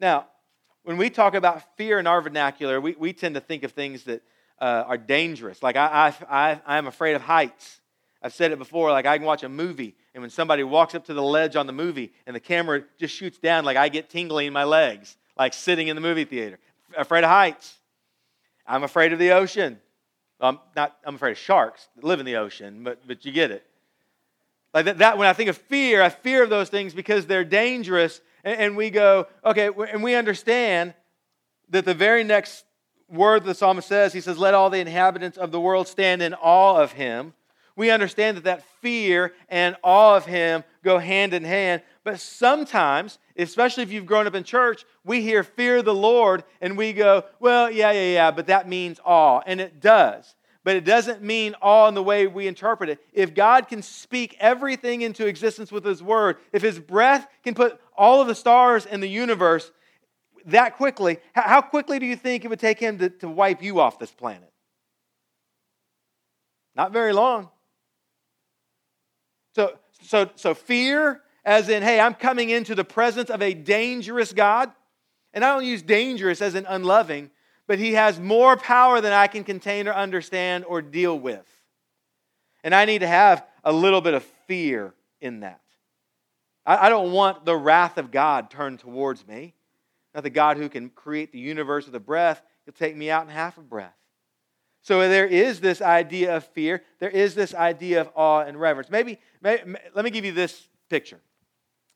Now, 0.06 0.28
when 0.84 0.98
we 0.98 1.10
talk 1.10 1.34
about 1.34 1.64
fear 1.78 1.98
in 1.98 2.06
our 2.06 2.22
vernacular, 2.22 2.80
we, 2.80 2.96
we 3.00 3.12
tend 3.12 3.34
to 3.34 3.42
think 3.42 3.64
of 3.64 3.72
things 3.72 4.04
that 4.04 4.22
uh, 4.62 4.84
are 4.86 5.00
dangerous. 5.00 5.64
Like, 5.64 5.76
I, 5.76 6.14
I, 6.30 6.52
I, 6.52 6.62
I'm 6.78 6.86
afraid 6.86 7.16
of 7.16 7.24
heights. 7.24 7.82
I've 8.22 8.32
said 8.32 8.52
it 8.52 8.60
before, 8.60 8.92
like, 8.92 9.08
I 9.08 9.18
can 9.18 9.26
watch 9.26 9.42
a 9.42 9.50
movie, 9.50 9.96
and 10.14 10.22
when 10.22 10.30
somebody 10.30 10.62
walks 10.62 10.94
up 10.94 11.06
to 11.06 11.16
the 11.16 11.24
ledge 11.24 11.56
on 11.56 11.66
the 11.66 11.74
movie 11.74 12.14
and 12.28 12.36
the 12.36 12.40
camera 12.40 12.84
just 13.00 13.16
shoots 13.16 13.40
down, 13.40 13.66
like, 13.66 13.78
I 13.78 13.90
get 13.90 14.12
tingling 14.12 14.46
in 14.46 14.54
my 14.54 14.64
legs, 14.64 15.18
like 15.40 15.56
sitting 15.56 15.88
in 15.88 15.96
the 15.96 16.04
movie 16.04 16.24
theater 16.24 16.60
afraid 16.96 17.24
of 17.24 17.32
heights. 17.32 17.76
I'm 18.68 18.84
afraid 18.84 19.12
of 19.12 19.18
the 19.18 19.32
ocean. 19.32 19.80
I'm 20.40 20.60
not. 20.76 20.96
I'm 21.04 21.16
afraid 21.16 21.32
of 21.32 21.38
sharks 21.40 21.88
that 21.96 22.04
live 22.04 22.20
in 22.20 22.28
the 22.28 22.36
ocean, 22.36 22.84
but 22.84 23.08
but 23.08 23.26
you 23.26 23.32
get 23.32 23.50
it. 23.50 23.66
Like 24.72 24.86
that, 24.86 24.98
that 25.00 25.18
when 25.18 25.28
I 25.28 25.34
think 25.34 25.50
of 25.50 25.58
fear, 25.58 26.04
I 26.04 26.10
fear 26.10 26.44
of 26.44 26.52
those 26.52 26.70
things 26.70 26.94
because 26.94 27.26
they're 27.26 27.46
dangerous, 27.46 28.22
and, 28.46 28.60
and 28.60 28.78
we 28.78 28.90
go 28.90 29.28
okay, 29.44 29.70
and 29.92 30.02
we 30.02 30.16
understand 30.16 30.94
that 31.70 31.84
the 31.84 31.94
very 31.94 32.24
next 32.24 32.64
word 33.10 33.44
the 33.44 33.54
psalmist 33.54 33.88
says, 33.90 34.14
he 34.14 34.22
says, 34.22 34.38
"Let 34.38 34.54
all 34.54 34.70
the 34.70 34.80
inhabitants 34.80 35.38
of 35.38 35.52
the 35.52 35.60
world 35.60 35.90
stand 35.90 36.22
in 36.22 36.34
awe 36.36 36.82
of 36.82 36.94
him." 36.94 37.34
We 37.76 37.92
understand 37.92 38.38
that 38.38 38.46
that 38.46 38.64
fear 38.82 39.34
and 39.50 39.76
awe 39.84 40.16
of 40.16 40.26
him 40.26 40.64
go 40.84 40.98
hand 40.98 41.34
in 41.34 41.44
hand. 41.44 41.82
But 42.06 42.20
sometimes, 42.20 43.20
especially 43.38 43.84
if 43.84 43.92
you've 43.92 44.06
grown 44.06 44.28
up 44.28 44.36
in 44.36 44.44
church, 44.44 44.86
we 45.04 45.22
hear 45.22 45.44
fear 45.44 45.82
the 45.82 45.94
Lord 45.94 46.44
and 46.62 46.78
we 46.78 46.94
go, 46.94 47.26
well, 47.40 47.70
yeah, 47.70 47.92
yeah, 47.92 48.14
yeah, 48.14 48.32
but 48.32 48.48
that 48.48 48.70
means 48.70 49.00
awe. 49.04 49.42
And 49.46 49.60
it 49.60 49.82
does. 49.82 50.36
But 50.66 50.76
it 50.76 50.84
doesn't 50.84 51.22
mean 51.22 51.56
all 51.62 51.88
in 51.88 51.94
the 51.94 52.02
way 52.02 52.26
we 52.26 52.48
interpret 52.48 52.90
it. 52.90 53.00
If 53.14 53.36
God 53.36 53.68
can 53.68 53.84
speak 53.84 54.36
everything 54.40 55.04
into 55.04 55.28
existence 55.28 55.72
with 55.72 55.86
His 55.86 56.02
Word, 56.02 56.38
if 56.52 56.64
His 56.64 56.80
breath 56.80 57.28
can 57.44 57.54
put 57.54 57.80
all 57.96 58.20
of 58.20 58.28
the 58.28 58.34
stars 58.34 58.88
in 58.88 59.00
the 59.00 59.08
universe 59.08 59.72
that 60.48 60.76
quickly, 60.76 61.20
how 61.34 61.62
quickly 61.62 62.00
do 62.00 62.08
you 62.08 62.16
think 62.16 62.44
it 62.44 62.48
would 62.48 62.60
take 62.60 62.80
Him 62.80 62.98
to, 62.98 63.10
to 63.10 63.30
wipe 63.30 63.62
you 63.62 63.80
off 63.80 64.00
this 64.00 64.12
planet? 64.12 64.52
Not 66.76 66.92
very 66.92 67.14
long. 67.14 67.50
So, 69.54 69.78
so, 70.02 70.32
so 70.34 70.56
fear 70.56 71.22
as 71.46 71.70
in, 71.70 71.84
hey, 71.84 72.00
I'm 72.00 72.16
coming 72.16 72.50
into 72.50 72.74
the 72.74 72.84
presence 72.84 73.30
of 73.30 73.44
a 73.44 73.54
dangerous 73.54 74.34
God. 74.34 74.72
And 75.32 75.46
I 75.46 75.54
don't 75.54 75.66
use 75.66 75.84
dangerous 75.84 76.42
as 76.42 76.56
in 76.56 76.66
unloving, 76.66 77.30
but 77.68 77.80
he 77.80 77.94
has 77.94 78.20
more 78.20 78.58
power 78.58 79.02
than 79.02 79.14
I 79.14 79.28
can 79.28 79.44
contain 79.44 79.88
or 79.88 79.94
understand 79.94 80.66
or 80.66 80.82
deal 80.82 81.18
with. 81.18 81.46
And 82.64 82.74
I 82.74 82.86
need 82.86 83.00
to 83.00 83.08
have 83.08 83.46
a 83.64 83.72
little 83.72 84.02
bit 84.02 84.14
of 84.14 84.24
fear 84.48 84.94
in 85.22 85.42
that. 85.42 85.62
I, 86.66 86.90
don't 86.90 87.12
want 87.12 87.46
the 87.46 87.56
wrath 87.56 88.00
of 88.00 88.10
God 88.10 88.50
turned 88.50 88.80
towards 88.80 89.28
me. 89.28 89.54
Not 90.16 90.24
the 90.24 90.32
God 90.32 90.58
who 90.58 90.68
can 90.68 90.90
create 90.90 91.32
the 91.32 91.40
universe 91.40 91.86
with 91.86 91.94
a 91.94 92.00
breath, 92.00 92.42
he'll 92.66 92.74
take 92.74 92.96
me 92.96 93.12
out 93.12 93.24
in 93.24 93.30
half 93.30 93.58
a 93.58 93.62
breath. 93.62 93.94
So 94.82 95.08
there 95.10 95.28
is 95.28 95.60
this 95.60 95.82
idea 95.82 96.38
of 96.38 96.44
fear. 96.44 96.84
There 97.00 97.10
is 97.10 97.36
this 97.36 97.54
idea 97.54 98.02
of 98.02 98.10
awe 98.16 98.42
and 98.42 98.60
reverence. 98.60 98.90
Maybe, 98.90 99.20
maybe 99.42 99.76
let 99.94 100.06
me 100.06 100.12
give 100.12 100.26
you 100.26 100.32
this 100.32 100.68
picture. 100.90 101.20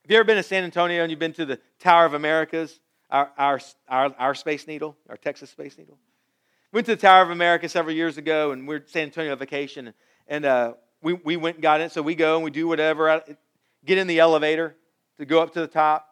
Have 0.02 0.10
you 0.10 0.16
ever 0.16 0.24
been 0.24 0.36
to 0.36 0.42
San 0.42 0.64
Antonio 0.64 1.02
and 1.02 1.10
you've 1.10 1.20
been 1.20 1.32
to 1.34 1.46
the 1.46 1.60
Tower 1.78 2.04
of 2.04 2.14
Americas, 2.14 2.80
our, 3.10 3.30
our, 3.36 3.60
our, 3.88 4.14
our 4.18 4.34
Space 4.34 4.66
Needle, 4.66 4.96
our 5.08 5.16
Texas 5.16 5.50
Space 5.50 5.76
Needle? 5.78 5.98
Went 6.72 6.86
to 6.86 6.94
the 6.94 7.00
Tower 7.00 7.22
of 7.22 7.30
America 7.30 7.68
several 7.68 7.94
years 7.94 8.16
ago 8.16 8.52
and 8.52 8.66
we 8.66 8.76
are 8.76 8.84
San 8.86 9.04
Antonio 9.04 9.32
on 9.32 9.38
vacation 9.38 9.92
and 10.28 10.44
uh, 10.44 10.74
we, 11.02 11.14
we 11.14 11.36
went 11.36 11.56
and 11.56 11.62
got 11.62 11.80
it. 11.80 11.92
So 11.92 12.02
we 12.02 12.14
go 12.14 12.36
and 12.36 12.44
we 12.44 12.50
do 12.50 12.68
whatever, 12.68 13.22
get 13.84 13.98
in 13.98 14.06
the 14.06 14.20
elevator 14.20 14.76
to 15.18 15.26
go 15.26 15.42
up 15.42 15.52
to 15.54 15.60
the 15.60 15.66
top. 15.66 16.06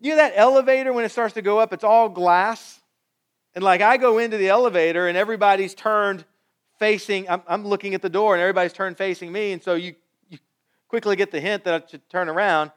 You 0.00 0.10
know 0.10 0.16
that 0.16 0.32
elevator, 0.34 0.92
when 0.92 1.04
it 1.04 1.10
starts 1.10 1.34
to 1.34 1.42
go 1.42 1.58
up, 1.58 1.72
it's 1.72 1.84
all 1.84 2.08
glass. 2.08 2.80
And 3.54 3.62
like 3.62 3.80
I 3.80 3.96
go 3.96 4.18
into 4.18 4.36
the 4.36 4.48
elevator 4.48 5.06
and 5.06 5.16
everybody's 5.16 5.74
turned 5.74 6.24
facing, 6.78 7.28
I'm, 7.28 7.42
I'm 7.46 7.66
looking 7.66 7.94
at 7.94 8.02
the 8.02 8.08
door 8.08 8.34
and 8.34 8.42
everybody's 8.42 8.72
turned 8.72 8.98
facing 8.98 9.30
me. 9.30 9.52
And 9.52 9.62
so 9.62 9.74
you, 9.74 9.94
you 10.28 10.38
quickly 10.88 11.14
get 11.14 11.30
the 11.30 11.40
hint 11.40 11.64
that 11.64 11.84
I 11.84 11.88
should 11.88 12.08
turn 12.10 12.28
around. 12.28 12.72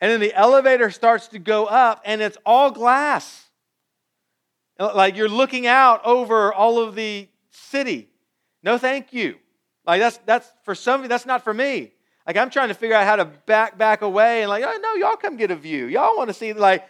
And 0.00 0.10
then 0.12 0.20
the 0.20 0.34
elevator 0.34 0.90
starts 0.90 1.28
to 1.28 1.38
go 1.38 1.66
up, 1.66 2.02
and 2.04 2.20
it's 2.20 2.38
all 2.46 2.70
glass. 2.70 3.46
Like 4.78 5.16
you're 5.16 5.28
looking 5.28 5.66
out 5.66 6.04
over 6.04 6.52
all 6.52 6.78
of 6.78 6.94
the 6.94 7.28
city. 7.50 8.08
No, 8.62 8.78
thank 8.78 9.12
you. 9.12 9.36
Like 9.84 10.00
that's 10.00 10.18
that's 10.18 10.48
for 10.62 10.74
somebody, 10.74 11.08
that's 11.08 11.26
not 11.26 11.42
for 11.42 11.52
me. 11.52 11.92
Like 12.26 12.36
I'm 12.36 12.50
trying 12.50 12.68
to 12.68 12.74
figure 12.74 12.94
out 12.94 13.04
how 13.04 13.16
to 13.16 13.24
back 13.24 13.76
back 13.76 14.02
away 14.02 14.42
and 14.42 14.48
like, 14.50 14.62
oh 14.64 14.78
no, 14.80 14.94
y'all 14.94 15.16
come 15.16 15.36
get 15.36 15.50
a 15.50 15.56
view. 15.56 15.86
Y'all 15.86 16.16
want 16.16 16.28
to 16.28 16.34
see 16.34 16.52
like, 16.52 16.86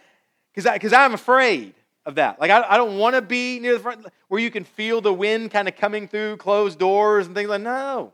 because 0.53 0.71
because 0.71 0.93
I'm 0.93 1.13
afraid 1.13 1.73
of 2.05 2.15
that. 2.15 2.39
Like 2.39 2.51
I, 2.51 2.63
I 2.69 2.77
don't 2.77 2.97
want 2.97 3.15
to 3.15 3.21
be 3.21 3.59
near 3.59 3.73
the 3.73 3.79
front 3.79 4.05
where 4.27 4.39
you 4.41 4.51
can 4.51 4.65
feel 4.65 5.01
the 5.01 5.13
wind 5.13 5.49
kind 5.49 5.67
of 5.67 5.75
coming 5.75 6.07
through 6.07 6.37
closed 6.37 6.77
doors 6.77 7.25
and 7.25 7.35
things 7.35 7.49
like. 7.49 7.61
No, 7.61 8.13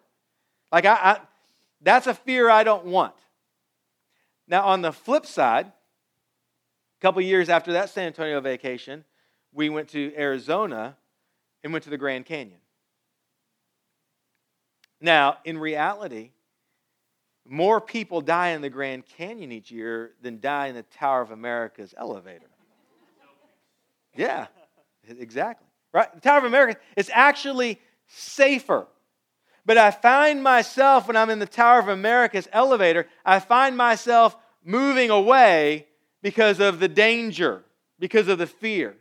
like 0.72 0.86
I, 0.86 0.94
I 0.94 1.20
that's 1.82 2.08
a 2.08 2.14
fear 2.14 2.50
I 2.50 2.64
don't 2.64 2.86
want. 2.86 3.14
Now 4.48 4.66
on 4.66 4.82
the 4.82 4.92
flip 4.92 5.26
side, 5.26 5.68
a 5.68 7.02
couple 7.02 7.22
years 7.22 7.50
after 7.50 7.74
that 7.74 7.90
San 7.90 8.08
Antonio 8.08 8.40
vacation, 8.42 9.04
we 9.54 9.70
went 9.70 9.90
to 9.90 10.14
Arizona 10.16 10.98
and 11.64 11.74
went 11.74 11.84
to 11.86 11.90
the 11.90 11.98
Grand 11.98 12.26
Canyon. 12.26 12.60
Now, 15.02 15.38
in 15.44 15.58
reality, 15.58 16.32
more 17.48 17.80
people 17.80 18.22
die 18.22 18.50
in 18.50 18.62
the 18.62 18.70
Grand 18.70 19.06
Canyon 19.06 19.52
each 19.52 19.72
year 19.72 20.14
than 20.22 20.40
die 20.40 20.68
in 20.68 20.76
the 20.76 20.84
Tower 20.84 21.22
of 21.22 21.32
America's 21.32 21.94
elevator. 21.98 22.48
Yeah, 24.16 24.48
exactly. 25.08 25.68
Right? 25.94 26.14
The 26.14 26.22
Tower 26.22 26.40
of 26.40 26.44
America 26.46 26.80
is 26.96 27.12
actually 27.14 27.80
safer. 28.08 28.88
But 29.65 29.78
I 29.78 29.91
find 29.91 30.43
myself, 30.43 31.08
when 31.08 31.17
I'm 31.17 31.30
in 31.30 31.39
the 31.39 31.47
Tower 31.47 31.80
of 31.80 31.88
America's 31.88 32.47
elevator, 32.51 33.08
I 33.25 33.39
find 33.39 33.75
myself 33.75 34.36
moving 34.63 35.10
away 35.10 35.88
because 36.21 36.60
of 36.60 36.80
the 36.80 36.88
danger, 36.88 37.63
because 37.99 38.28
of 38.28 38.38
the 38.38 38.47
fear. 38.47 38.95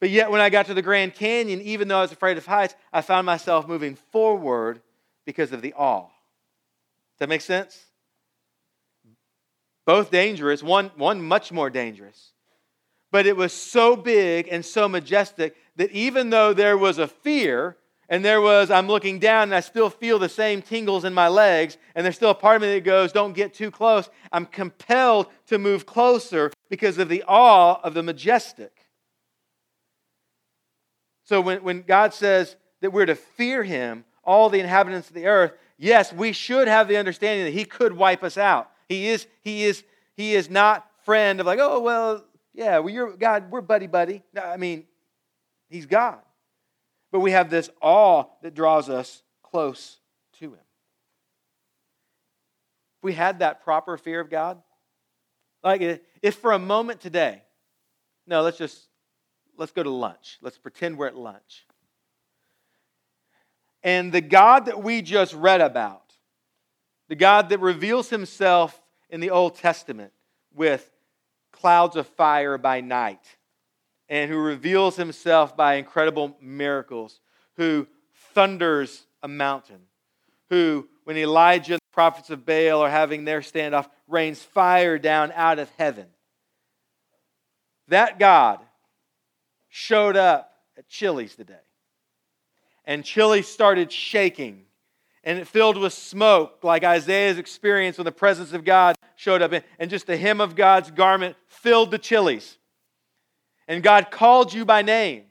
But 0.00 0.10
yet, 0.10 0.32
when 0.32 0.40
I 0.40 0.50
got 0.50 0.66
to 0.66 0.74
the 0.74 0.82
Grand 0.82 1.14
Canyon, 1.14 1.60
even 1.60 1.86
though 1.86 1.98
I 1.98 2.02
was 2.02 2.10
afraid 2.10 2.36
of 2.36 2.44
heights, 2.44 2.74
I 2.92 3.02
found 3.02 3.24
myself 3.24 3.68
moving 3.68 3.94
forward 4.10 4.82
because 5.24 5.52
of 5.52 5.62
the 5.62 5.74
awe. 5.74 6.06
Does 6.06 7.18
that 7.20 7.28
make 7.28 7.40
sense? 7.40 7.84
Both 9.86 10.10
dangerous, 10.10 10.60
one, 10.60 10.90
one 10.96 11.22
much 11.22 11.52
more 11.52 11.70
dangerous. 11.70 12.32
But 13.12 13.26
it 13.26 13.36
was 13.36 13.52
so 13.52 13.94
big 13.94 14.48
and 14.50 14.64
so 14.64 14.88
majestic 14.88 15.54
that 15.76 15.92
even 15.92 16.30
though 16.30 16.52
there 16.52 16.76
was 16.76 16.98
a 16.98 17.06
fear, 17.06 17.76
and 18.12 18.22
there 18.22 18.42
was, 18.42 18.70
I'm 18.70 18.88
looking 18.88 19.18
down 19.18 19.44
and 19.44 19.54
I 19.54 19.60
still 19.60 19.88
feel 19.88 20.18
the 20.18 20.28
same 20.28 20.60
tingles 20.60 21.06
in 21.06 21.14
my 21.14 21.28
legs, 21.28 21.78
and 21.94 22.04
there's 22.04 22.16
still 22.16 22.28
a 22.28 22.34
part 22.34 22.56
of 22.56 22.60
me 22.60 22.74
that 22.74 22.84
goes, 22.84 23.10
Don't 23.10 23.32
get 23.32 23.54
too 23.54 23.70
close. 23.70 24.10
I'm 24.30 24.44
compelled 24.44 25.28
to 25.46 25.58
move 25.58 25.86
closer 25.86 26.52
because 26.68 26.98
of 26.98 27.08
the 27.08 27.24
awe 27.26 27.80
of 27.82 27.94
the 27.94 28.02
majestic. 28.02 28.86
So 31.24 31.40
when, 31.40 31.62
when 31.62 31.80
God 31.80 32.12
says 32.12 32.54
that 32.82 32.92
we're 32.92 33.06
to 33.06 33.14
fear 33.14 33.62
Him, 33.62 34.04
all 34.22 34.50
the 34.50 34.60
inhabitants 34.60 35.08
of 35.08 35.14
the 35.14 35.26
earth, 35.26 35.54
yes, 35.78 36.12
we 36.12 36.32
should 36.32 36.68
have 36.68 36.88
the 36.88 36.98
understanding 36.98 37.46
that 37.46 37.58
He 37.58 37.64
could 37.64 37.94
wipe 37.94 38.22
us 38.22 38.36
out. 38.36 38.70
He 38.90 39.08
is, 39.08 39.26
He 39.40 39.64
is, 39.64 39.84
He 40.18 40.34
is 40.34 40.50
not 40.50 40.86
friend 41.06 41.40
of 41.40 41.46
like, 41.46 41.60
oh, 41.62 41.80
well, 41.80 42.22
yeah, 42.52 42.78
well, 42.80 42.92
you're 42.92 43.16
God, 43.16 43.50
we're 43.50 43.62
buddy 43.62 43.86
buddy. 43.86 44.22
I 44.38 44.58
mean, 44.58 44.84
He's 45.70 45.86
God. 45.86 46.18
But 47.12 47.20
we 47.20 47.30
have 47.30 47.50
this 47.50 47.70
awe 47.80 48.24
that 48.42 48.54
draws 48.54 48.88
us 48.88 49.22
close 49.42 49.98
to 50.40 50.46
Him. 50.46 50.64
If 52.98 53.04
we 53.04 53.12
had 53.12 53.40
that 53.40 53.62
proper 53.62 53.96
fear 53.96 54.20
of 54.20 54.30
God, 54.30 54.60
like 55.62 56.02
if 56.22 56.34
for 56.36 56.52
a 56.52 56.58
moment 56.58 57.00
today, 57.00 57.42
no, 58.26 58.42
let's 58.42 58.58
just 58.58 58.88
let's 59.56 59.72
go 59.72 59.82
to 59.82 59.90
lunch. 59.90 60.38
Let's 60.40 60.58
pretend 60.58 60.96
we're 60.96 61.06
at 61.06 61.16
lunch. 61.16 61.66
And 63.84 64.12
the 64.12 64.20
God 64.20 64.66
that 64.66 64.82
we 64.82 65.02
just 65.02 65.34
read 65.34 65.60
about, 65.60 66.14
the 67.08 67.16
God 67.16 67.50
that 67.50 67.60
reveals 67.60 68.08
himself 68.08 68.80
in 69.10 69.20
the 69.20 69.30
Old 69.30 69.56
Testament 69.56 70.12
with 70.54 70.88
clouds 71.50 71.96
of 71.96 72.06
fire 72.06 72.56
by 72.58 72.80
night, 72.80 73.36
and 74.12 74.30
who 74.30 74.36
reveals 74.36 74.96
himself 74.96 75.56
by 75.56 75.76
incredible 75.76 76.36
miracles, 76.38 77.18
who 77.56 77.86
thunders 78.34 79.06
a 79.22 79.28
mountain, 79.28 79.80
who, 80.50 80.86
when 81.04 81.16
Elijah 81.16 81.72
and 81.72 81.78
the 81.80 81.94
prophets 81.94 82.28
of 82.28 82.44
Baal 82.44 82.82
are 82.82 82.90
having 82.90 83.24
their 83.24 83.40
standoff, 83.40 83.88
rains 84.06 84.42
fire 84.42 84.98
down 84.98 85.32
out 85.34 85.58
of 85.58 85.70
heaven. 85.78 86.08
That 87.88 88.18
God 88.18 88.60
showed 89.70 90.18
up 90.18 90.52
at 90.76 90.90
Chili's 90.90 91.34
today 91.34 91.54
and 92.84 93.06
Chili's 93.06 93.48
started 93.48 93.90
shaking 93.90 94.66
and 95.24 95.38
it 95.38 95.46
filled 95.46 95.78
with 95.78 95.94
smoke, 95.94 96.58
like 96.62 96.84
Isaiah's 96.84 97.38
experience 97.38 97.96
when 97.96 98.04
the 98.04 98.12
presence 98.12 98.52
of 98.52 98.64
God 98.64 98.96
showed 99.16 99.40
up, 99.40 99.52
and 99.78 99.88
just 99.88 100.06
the 100.06 100.16
hem 100.18 100.40
of 100.40 100.54
God's 100.54 100.90
garment 100.90 101.36
filled 101.46 101.92
the 101.92 101.98
Chili's. 101.98 102.58
And 103.72 103.82
God 103.82 104.10
called 104.10 104.52
you 104.52 104.66
by 104.66 104.82
name 104.82 105.22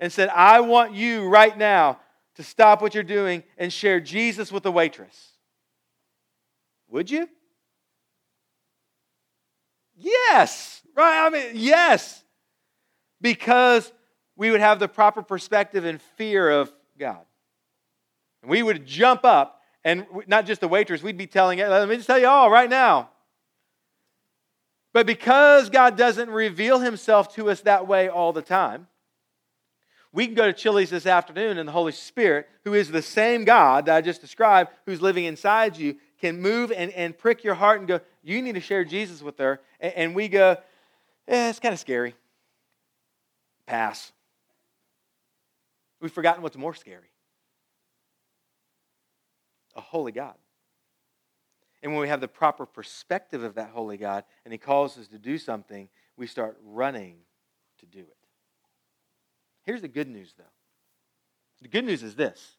and 0.00 0.10
said, 0.10 0.30
I 0.30 0.60
want 0.60 0.94
you 0.94 1.28
right 1.28 1.56
now 1.58 1.98
to 2.36 2.42
stop 2.42 2.80
what 2.80 2.94
you're 2.94 3.02
doing 3.02 3.42
and 3.58 3.70
share 3.70 4.00
Jesus 4.00 4.50
with 4.50 4.62
the 4.62 4.72
waitress. 4.72 5.32
Would 6.88 7.10
you? 7.10 7.28
Yes, 9.94 10.80
right? 10.96 11.26
I 11.26 11.28
mean, 11.28 11.50
yes. 11.52 12.24
Because 13.20 13.92
we 14.36 14.50
would 14.50 14.60
have 14.60 14.78
the 14.78 14.88
proper 14.88 15.20
perspective 15.20 15.84
and 15.84 16.00
fear 16.00 16.48
of 16.48 16.72
God. 16.98 17.26
And 18.40 18.50
we 18.50 18.62
would 18.62 18.86
jump 18.86 19.26
up, 19.26 19.60
and 19.84 20.06
not 20.26 20.46
just 20.46 20.62
the 20.62 20.68
waitress, 20.68 21.02
we'd 21.02 21.18
be 21.18 21.26
telling 21.26 21.58
it, 21.58 21.68
let 21.68 21.86
me 21.86 21.96
just 21.96 22.06
tell 22.06 22.18
you 22.18 22.28
all 22.28 22.50
right 22.50 22.70
now. 22.70 23.10
But 24.96 25.04
because 25.04 25.68
God 25.68 25.98
doesn't 25.98 26.30
reveal 26.30 26.78
himself 26.78 27.34
to 27.34 27.50
us 27.50 27.60
that 27.60 27.86
way 27.86 28.08
all 28.08 28.32
the 28.32 28.40
time, 28.40 28.86
we 30.10 30.24
can 30.24 30.34
go 30.34 30.46
to 30.46 30.54
Chili's 30.54 30.88
this 30.88 31.04
afternoon, 31.04 31.58
and 31.58 31.68
the 31.68 31.72
Holy 31.72 31.92
Spirit, 31.92 32.48
who 32.64 32.72
is 32.72 32.90
the 32.90 33.02
same 33.02 33.44
God 33.44 33.84
that 33.84 33.94
I 33.94 34.00
just 34.00 34.22
described, 34.22 34.70
who's 34.86 35.02
living 35.02 35.26
inside 35.26 35.76
you, 35.76 35.96
can 36.18 36.40
move 36.40 36.72
and, 36.72 36.90
and 36.92 37.18
prick 37.18 37.44
your 37.44 37.52
heart 37.56 37.80
and 37.80 37.86
go, 37.86 38.00
You 38.22 38.40
need 38.40 38.54
to 38.54 38.60
share 38.62 38.86
Jesus 38.86 39.20
with 39.20 39.36
her. 39.36 39.60
And, 39.80 39.92
and 39.96 40.14
we 40.14 40.28
go, 40.28 40.56
eh, 41.28 41.50
It's 41.50 41.60
kind 41.60 41.74
of 41.74 41.78
scary. 41.78 42.14
Pass. 43.66 44.12
We've 46.00 46.10
forgotten 46.10 46.42
what's 46.42 46.56
more 46.56 46.74
scary 46.74 47.10
a 49.74 49.82
holy 49.82 50.12
God. 50.12 50.36
And 51.86 51.94
when 51.94 52.02
we 52.02 52.08
have 52.08 52.20
the 52.20 52.26
proper 52.26 52.66
perspective 52.66 53.44
of 53.44 53.54
that 53.54 53.70
holy 53.70 53.96
God 53.96 54.24
and 54.44 54.50
He 54.50 54.58
calls 54.58 54.98
us 54.98 55.06
to 55.06 55.20
do 55.20 55.38
something, 55.38 55.88
we 56.16 56.26
start 56.26 56.58
running 56.64 57.18
to 57.78 57.86
do 57.86 58.00
it. 58.00 58.16
Here's 59.62 59.82
the 59.82 59.86
good 59.86 60.08
news, 60.08 60.34
though. 60.36 60.42
The 61.62 61.68
good 61.68 61.84
news 61.84 62.02
is 62.02 62.16
this 62.16 62.56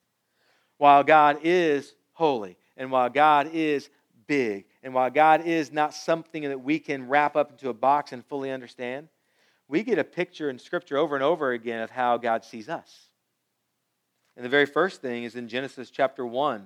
while 0.77 1.03
God 1.03 1.39
is 1.43 1.93
holy, 2.13 2.55
and 2.77 2.89
while 2.89 3.09
God 3.09 3.49
is 3.51 3.89
big, 4.27 4.63
and 4.81 4.93
while 4.93 5.09
God 5.09 5.45
is 5.45 5.73
not 5.73 5.93
something 5.93 6.43
that 6.43 6.63
we 6.63 6.79
can 6.79 7.09
wrap 7.09 7.35
up 7.35 7.51
into 7.51 7.67
a 7.67 7.73
box 7.73 8.13
and 8.13 8.25
fully 8.25 8.49
understand, 8.49 9.09
we 9.67 9.83
get 9.83 9.99
a 9.99 10.05
picture 10.05 10.49
in 10.49 10.57
Scripture 10.57 10.95
over 10.95 11.15
and 11.15 11.23
over 11.23 11.51
again 11.51 11.81
of 11.81 11.89
how 11.89 12.15
God 12.15 12.45
sees 12.45 12.69
us. 12.69 13.09
And 14.37 14.45
the 14.45 14.49
very 14.49 14.67
first 14.67 15.01
thing 15.01 15.25
is 15.25 15.35
in 15.35 15.49
Genesis 15.49 15.89
chapter 15.89 16.25
1, 16.25 16.65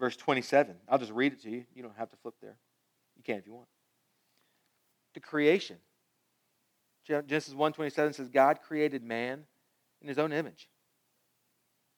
verse 0.00 0.16
27. 0.16 0.74
I'll 0.88 0.98
just 0.98 1.12
read 1.12 1.32
it 1.32 1.42
to 1.42 1.50
you. 1.50 1.64
You 1.74 1.82
don't 1.82 1.96
have 1.96 2.10
to 2.10 2.16
flip 2.16 2.34
there. 2.42 2.56
You 3.16 3.22
can 3.22 3.36
if 3.36 3.46
you 3.46 3.52
want. 3.52 3.68
The 5.14 5.20
creation. 5.20 5.76
Genesis 7.06 7.54
1:27 7.54 8.14
says 8.14 8.28
God 8.28 8.60
created 8.62 9.02
man 9.02 9.44
in 10.00 10.08
his 10.08 10.18
own 10.18 10.32
image. 10.32 10.68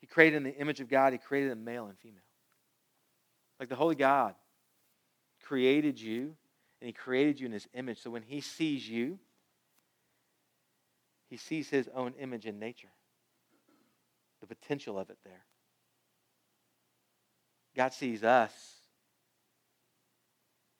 He 0.01 0.07
created 0.07 0.37
in 0.37 0.43
the 0.43 0.57
image 0.57 0.81
of 0.81 0.89
God, 0.89 1.13
he 1.13 1.19
created 1.19 1.53
a 1.53 1.57
male 1.57 1.87
and 1.87 1.99
female. 1.99 2.21
Like 3.61 3.69
the 3.69 3.77
holy 3.77 3.95
God 3.95 4.35
created 5.43 6.01
you 6.01 6.37
and 6.81 6.87
he 6.87 6.93
created 6.93 7.39
you 7.39 7.47
in 7.47 7.53
his 7.53 7.69
image. 7.75 8.01
So 8.01 8.11
when 8.11 8.23
he 8.23 8.41
sees 8.41 8.89
you, 8.89 9.19
he 11.29 11.37
sees 11.37 11.69
his 11.69 11.89
own 11.95 12.15
image 12.19 12.47
in 12.47 12.59
nature 12.59 12.91
the 14.43 14.47
potential 14.47 14.99
of 14.99 15.09
it 15.09 15.19
there. 15.25 15.45
God 17.77 17.93
sees 17.93 18.23
us 18.23 18.53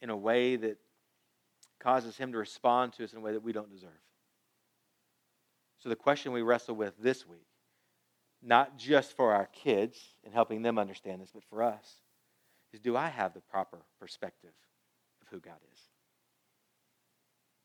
in 0.01 0.11
a 0.11 0.17
way 0.17 0.57
that 0.57 0.79
causes 1.81 2.17
him 2.17 2.33
to 2.33 2.39
respond 2.39 2.93
to 2.95 3.05
us 3.05 3.13
in 3.13 3.19
a 3.19 3.23
way 3.23 3.33
that 3.33 3.43
we 3.43 3.53
don't 3.53 3.71
deserve. 3.71 3.91
So, 5.79 5.89
the 5.89 5.97
question 5.97 6.33
we 6.33 6.43
wrestle 6.43 6.77
with 6.77 6.95
this 6.99 7.27
week, 7.27 7.47
not 8.43 8.77
just 8.77 9.17
for 9.17 9.33
our 9.33 9.47
kids 9.47 9.99
and 10.25 10.33
helping 10.33 10.63
them 10.63 10.79
understand 10.79 11.21
this, 11.21 11.31
but 11.33 11.43
for 11.45 11.63
us, 11.63 12.03
is 12.73 12.81
do 12.81 12.97
I 12.97 13.09
have 13.09 13.35
the 13.35 13.41
proper 13.41 13.79
perspective 13.99 14.53
of 15.21 15.29
who 15.29 15.41
God 15.41 15.59
is? 15.73 15.81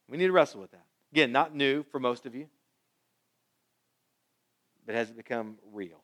We 0.10 0.18
need 0.18 0.28
to 0.28 0.32
wrestle 0.32 0.62
with 0.62 0.72
that. 0.72 0.86
Again, 1.12 1.32
not 1.32 1.56
new 1.56 1.84
for 1.84 2.00
most 2.00 2.26
of 2.26 2.34
you 2.34 2.48
but 4.88 4.96
has 4.96 5.10
it 5.10 5.18
become 5.18 5.58
real? 5.72 6.02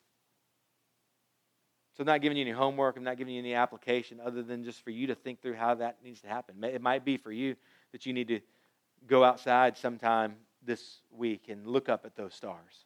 So 1.95 2.01
I'm 2.01 2.07
not 2.07 2.21
giving 2.21 2.37
you 2.37 2.41
any 2.41 2.51
homework. 2.51 2.97
I'm 2.97 3.03
not 3.03 3.17
giving 3.17 3.35
you 3.35 3.39
any 3.39 3.53
application 3.53 4.19
other 4.19 4.41
than 4.41 4.63
just 4.63 4.81
for 4.83 4.89
you 4.89 5.07
to 5.07 5.15
think 5.15 5.41
through 5.41 5.53
how 5.53 5.75
that 5.75 5.97
needs 6.03 6.21
to 6.21 6.27
happen. 6.27 6.63
It 6.63 6.81
might 6.81 7.05
be 7.05 7.17
for 7.17 7.31
you 7.31 7.55
that 7.91 8.05
you 8.05 8.13
need 8.13 8.27
to 8.29 8.39
go 9.07 9.23
outside 9.23 9.77
sometime 9.77 10.35
this 10.65 11.01
week 11.11 11.49
and 11.49 11.67
look 11.67 11.89
up 11.89 12.05
at 12.05 12.15
those 12.15 12.33
stars. 12.33 12.85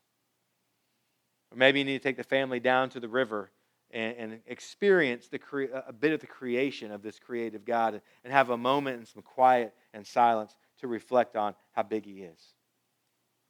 Or 1.51 1.57
maybe 1.57 1.79
you 1.79 1.85
need 1.85 1.97
to 1.97 2.03
take 2.03 2.17
the 2.17 2.23
family 2.23 2.59
down 2.59 2.89
to 2.89 2.99
the 2.99 3.07
river 3.07 3.51
and, 3.91 4.15
and 4.17 4.39
experience 4.47 5.27
the 5.29 5.39
cre- 5.39 5.73
a 5.87 5.93
bit 5.93 6.11
of 6.11 6.19
the 6.19 6.27
creation 6.27 6.91
of 6.91 7.01
this 7.01 7.19
creative 7.19 7.63
God 7.63 8.01
and 8.25 8.33
have 8.33 8.49
a 8.49 8.57
moment 8.57 8.99
in 8.99 9.05
some 9.05 9.21
quiet 9.21 9.73
and 9.93 10.05
silence 10.05 10.57
to 10.81 10.87
reflect 10.87 11.37
on 11.37 11.55
how 11.71 11.83
big 11.83 12.05
He 12.05 12.23
is. 12.23 12.39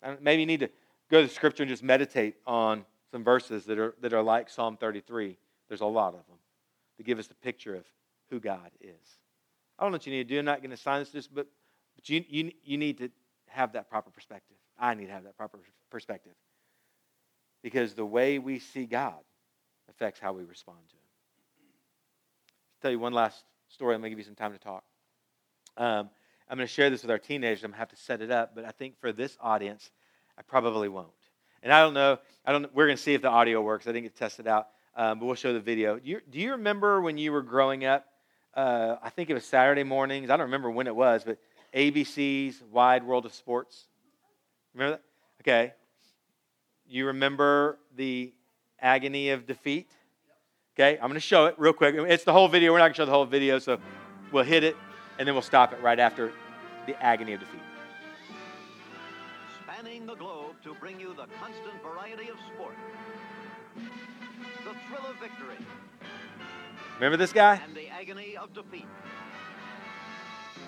And 0.03 0.21
maybe 0.21 0.41
you 0.41 0.45
need 0.45 0.59
to 0.59 0.69
go 1.09 1.21
to 1.21 1.27
scripture 1.27 1.63
and 1.63 1.69
just 1.69 1.83
meditate 1.83 2.35
on 2.45 2.85
some 3.11 3.23
verses 3.23 3.65
that 3.65 3.79
are, 3.79 3.95
that 4.01 4.13
are 4.13 4.21
like 4.21 4.49
Psalm 4.49 4.77
33. 4.77 5.37
There's 5.67 5.81
a 5.81 5.85
lot 5.85 6.09
of 6.09 6.25
them 6.27 6.37
to 6.97 7.03
give 7.03 7.19
us 7.19 7.27
the 7.27 7.35
picture 7.35 7.75
of 7.75 7.85
who 8.29 8.39
God 8.39 8.71
is. 8.81 9.19
I 9.77 9.83
don't 9.83 9.91
know 9.91 9.95
what 9.95 10.07
you 10.07 10.13
need 10.13 10.27
to 10.27 10.33
do. 10.35 10.39
I'm 10.39 10.45
not 10.45 10.61
going 10.61 10.71
to 10.71 10.77
sign 10.77 11.05
this, 11.13 11.27
but, 11.27 11.47
but 11.95 12.09
you, 12.09 12.23
you, 12.27 12.51
you 12.63 12.77
need 12.77 12.97
to 12.99 13.11
have 13.47 13.73
that 13.73 13.89
proper 13.89 14.09
perspective. 14.09 14.57
I 14.79 14.93
need 14.93 15.07
to 15.07 15.11
have 15.11 15.23
that 15.23 15.37
proper 15.37 15.59
perspective. 15.89 16.33
Because 17.63 17.93
the 17.93 18.05
way 18.05 18.39
we 18.39 18.59
see 18.59 18.85
God 18.85 19.19
affects 19.89 20.19
how 20.19 20.33
we 20.33 20.43
respond 20.43 20.79
to 20.89 20.95
Him. 20.95 21.01
I'll 22.49 22.81
tell 22.81 22.91
you 22.91 22.99
one 22.99 23.13
last 23.13 23.43
story. 23.69 23.95
I'm 23.95 24.01
going 24.01 24.11
to 24.11 24.15
give 24.15 24.19
you 24.19 24.25
some 24.25 24.35
time 24.35 24.53
to 24.53 24.59
talk. 24.59 24.83
Um, 25.75 26.09
I'm 26.49 26.57
going 26.57 26.67
to 26.67 26.73
share 26.73 26.89
this 26.89 27.01
with 27.01 27.11
our 27.11 27.17
teenagers. 27.17 27.63
I'm 27.63 27.71
going 27.71 27.75
to 27.75 27.79
have 27.79 27.89
to 27.89 27.95
set 27.97 28.21
it 28.21 28.31
up, 28.31 28.55
but 28.55 28.65
I 28.65 28.71
think 28.71 28.99
for 28.99 29.11
this 29.11 29.37
audience, 29.41 29.91
I 30.37 30.41
probably 30.43 30.87
won't. 30.87 31.09
And 31.63 31.73
I 31.73 31.81
don't 31.81 31.93
know. 31.93 32.19
I 32.45 32.51
don't. 32.51 32.73
We're 32.73 32.85
going 32.85 32.97
to 32.97 33.03
see 33.03 33.13
if 33.13 33.21
the 33.21 33.29
audio 33.29 33.61
works. 33.61 33.87
I 33.87 33.91
didn't 33.91 34.03
get 34.03 34.15
tested 34.15 34.47
out, 34.47 34.67
um, 34.97 35.19
but 35.19 35.25
we'll 35.25 35.35
show 35.35 35.53
the 35.53 35.59
video. 35.59 35.99
Do 35.99 36.09
you, 36.09 36.21
do 36.29 36.39
you 36.39 36.51
remember 36.51 36.99
when 36.99 37.17
you 37.17 37.31
were 37.31 37.43
growing 37.43 37.85
up? 37.85 38.05
Uh, 38.53 38.95
I 39.01 39.09
think 39.11 39.29
it 39.29 39.35
was 39.35 39.45
Saturday 39.45 39.83
mornings. 39.83 40.29
I 40.29 40.35
don't 40.35 40.47
remember 40.47 40.71
when 40.71 40.87
it 40.87 40.95
was, 40.95 41.23
but 41.23 41.37
ABC's 41.73 42.61
Wide 42.71 43.03
World 43.03 43.25
of 43.25 43.33
Sports. 43.33 43.85
Remember 44.73 44.97
that? 44.97 45.03
Okay. 45.41 45.73
You 46.89 47.05
remember 47.05 47.77
the 47.95 48.33
agony 48.81 49.29
of 49.29 49.45
defeat? 49.45 49.89
Okay, 50.75 50.95
I'm 50.95 51.07
going 51.07 51.13
to 51.13 51.19
show 51.19 51.45
it 51.45 51.55
real 51.57 51.73
quick. 51.73 51.95
It's 51.95 52.23
the 52.23 52.33
whole 52.33 52.47
video. 52.47 52.71
We're 52.71 52.79
not 52.79 52.85
going 52.85 52.93
to 52.93 52.97
show 52.97 53.05
the 53.05 53.11
whole 53.11 53.25
video, 53.25 53.59
so 53.59 53.79
we'll 54.31 54.43
hit 54.43 54.63
it 54.63 54.75
and 55.19 55.27
then 55.27 55.35
we'll 55.35 55.41
stop 55.41 55.73
it 55.73 55.81
right 55.81 55.99
after 55.99 56.31
the 56.85 57.01
agony 57.03 57.33
of 57.33 57.39
defeat. 57.39 57.61
Spanning 59.63 60.05
the 60.05 60.15
globe 60.15 60.55
to 60.63 60.73
bring 60.75 60.99
you 60.99 61.13
the 61.13 61.25
constant 61.39 61.81
variety 61.83 62.29
of 62.29 62.37
sport, 62.53 62.75
thrill 64.87 65.05
of 65.09 65.17
victory, 65.19 65.57
Remember 66.95 67.17
this 67.17 67.33
guy? 67.33 67.61
and 67.63 67.75
the 67.75 67.87
agony 67.89 68.35
of 68.37 68.53
defeat. 68.53 68.85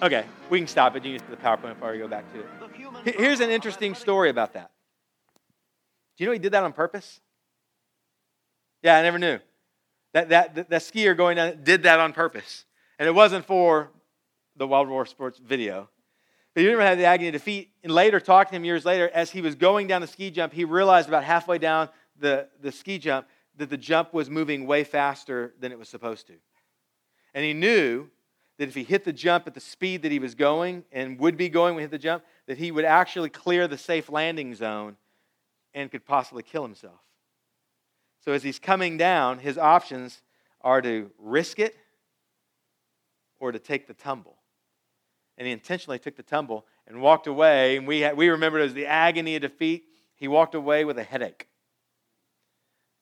Okay, 0.01 0.23
we 0.49 0.59
can 0.59 0.67
stop 0.67 0.95
it. 0.95 1.03
You 1.03 1.09
can 1.09 1.11
use 1.11 1.21
the 1.29 1.35
PowerPoint 1.35 1.73
before 1.75 1.91
we 1.91 1.97
go 1.97 2.07
back 2.07 2.31
to 2.33 2.39
it. 2.39 2.45
The 2.59 2.67
human 2.77 3.03
Here- 3.03 3.15
Here's 3.17 3.39
an 3.41 3.49
interesting 3.49 3.95
story 3.95 4.29
about 4.29 4.53
that. 4.53 4.71
Do 6.17 6.23
you 6.23 6.27
know 6.27 6.33
he 6.33 6.39
did 6.39 6.53
that 6.53 6.63
on 6.63 6.71
purpose? 6.73 7.19
Yeah, 8.81 8.97
I 8.97 9.01
never 9.01 9.17
knew. 9.19 9.39
That, 10.13 10.29
that, 10.29 10.55
that, 10.55 10.69
that 10.69 10.81
skier 10.81 11.15
going 11.17 11.35
down 11.35 11.63
did 11.63 11.83
that 11.83 11.99
on 11.99 12.13
purpose. 12.13 12.65
And 12.97 13.07
it 13.07 13.11
wasn't 13.13 13.45
for 13.45 13.89
the 14.55 14.67
Wide 14.67 14.87
World 14.87 15.07
Sports 15.09 15.37
video. 15.39 15.89
But 16.53 16.61
you 16.61 16.69
remember 16.71 16.87
had 16.87 16.99
the 16.99 17.05
agony 17.05 17.29
of 17.29 17.33
defeat. 17.33 17.71
And 17.83 17.93
later, 17.93 18.19
talking 18.19 18.51
to 18.51 18.55
him 18.57 18.65
years 18.65 18.85
later, 18.85 19.09
as 19.13 19.31
he 19.31 19.41
was 19.41 19.55
going 19.55 19.87
down 19.87 20.01
the 20.01 20.07
ski 20.07 20.31
jump, 20.31 20.53
he 20.53 20.65
realized 20.65 21.07
about 21.07 21.23
halfway 21.23 21.57
down 21.57 21.89
the, 22.19 22.47
the 22.61 22.71
ski 22.71 22.97
jump 22.99 23.27
that 23.59 23.69
the 23.69 23.77
jump 23.77 24.13
was 24.13 24.29
moving 24.29 24.65
way 24.65 24.83
faster 24.83 25.53
than 25.59 25.71
it 25.71 25.77
was 25.77 25.89
supposed 25.89 26.27
to. 26.27 26.33
And 27.33 27.45
he 27.45 27.53
knew 27.53 28.07
that 28.57 28.67
if 28.67 28.75
he 28.75 28.83
hit 28.83 29.03
the 29.03 29.13
jump 29.13 29.47
at 29.47 29.53
the 29.53 29.59
speed 29.59 30.01
that 30.01 30.11
he 30.11 30.19
was 30.19 30.33
going 30.33 30.83
and 30.91 31.19
would 31.19 31.37
be 31.37 31.49
going 31.49 31.75
when 31.75 31.81
he 31.81 31.83
hit 31.83 31.91
the 31.91 31.97
jump, 31.97 32.23
that 32.47 32.57
he 32.57 32.71
would 32.71 32.85
actually 32.85 33.29
clear 33.29 33.67
the 33.67 33.77
safe 33.77 34.09
landing 34.09 34.55
zone 34.55 34.95
and 35.73 35.91
could 35.91 36.05
possibly 36.05 36.41
kill 36.41 36.63
himself. 36.63 36.99
So 38.23 38.31
as 38.31 38.43
he's 38.43 38.59
coming 38.59 38.97
down, 38.97 39.39
his 39.39 39.57
options 39.57 40.21
are 40.61 40.81
to 40.81 41.11
risk 41.19 41.59
it 41.59 41.75
or 43.39 43.51
to 43.51 43.59
take 43.59 43.87
the 43.87 43.93
tumble. 43.93 44.37
And 45.37 45.45
he 45.47 45.53
intentionally 45.53 45.99
took 45.99 46.15
the 46.15 46.23
tumble 46.23 46.65
and 46.87 47.01
walked 47.01 47.27
away. 47.27 47.77
And 47.77 47.87
we, 47.87 48.01
had, 48.01 48.15
we 48.15 48.29
remember 48.29 48.59
it 48.59 48.65
as 48.65 48.73
the 48.73 48.87
agony 48.87 49.35
of 49.35 49.41
defeat. 49.41 49.83
He 50.15 50.27
walked 50.27 50.55
away 50.55 50.85
with 50.85 50.97
a 50.97 51.03
headache. 51.03 51.48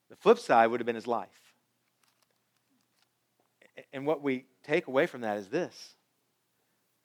The 0.09 0.15
flip 0.15 0.39
side 0.39 0.67
would 0.67 0.79
have 0.79 0.85
been 0.85 0.95
his 0.95 1.07
life. 1.07 1.53
And 3.93 4.05
what 4.05 4.21
we 4.21 4.45
take 4.63 4.87
away 4.87 5.05
from 5.05 5.21
that 5.21 5.37
is 5.37 5.47
this 5.49 5.95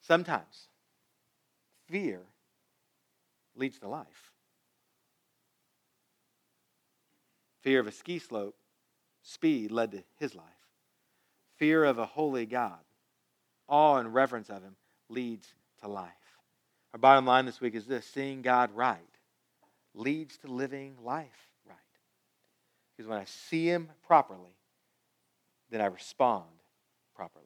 sometimes 0.01 0.67
fear 1.87 2.21
leads 3.55 3.79
to 3.79 3.87
life. 3.87 4.31
Fear 7.61 7.79
of 7.79 7.87
a 7.87 7.91
ski 7.91 8.19
slope, 8.19 8.55
speed 9.21 9.71
led 9.71 9.91
to 9.91 10.03
his 10.19 10.35
life. 10.35 10.45
Fear 11.57 11.85
of 11.85 11.97
a 11.97 12.05
holy 12.05 12.45
God, 12.45 12.79
awe 13.67 13.97
and 13.97 14.13
reverence 14.13 14.49
of 14.49 14.63
him 14.63 14.75
leads 15.07 15.53
to 15.81 15.87
life. 15.87 16.11
Our 16.93 16.99
bottom 16.99 17.25
line 17.25 17.45
this 17.45 17.61
week 17.61 17.75
is 17.75 17.85
this 17.85 18.05
seeing 18.05 18.41
God 18.41 18.71
right 18.75 18.99
leads 19.93 20.37
to 20.39 20.47
living 20.47 20.95
life. 21.03 21.52
Because 23.03 23.09
when 23.09 23.19
I 23.19 23.25
see 23.25 23.65
him 23.65 23.89
properly, 24.07 24.55
then 25.69 25.81
I 25.81 25.87
respond 25.87 26.45
properly. 27.13 27.43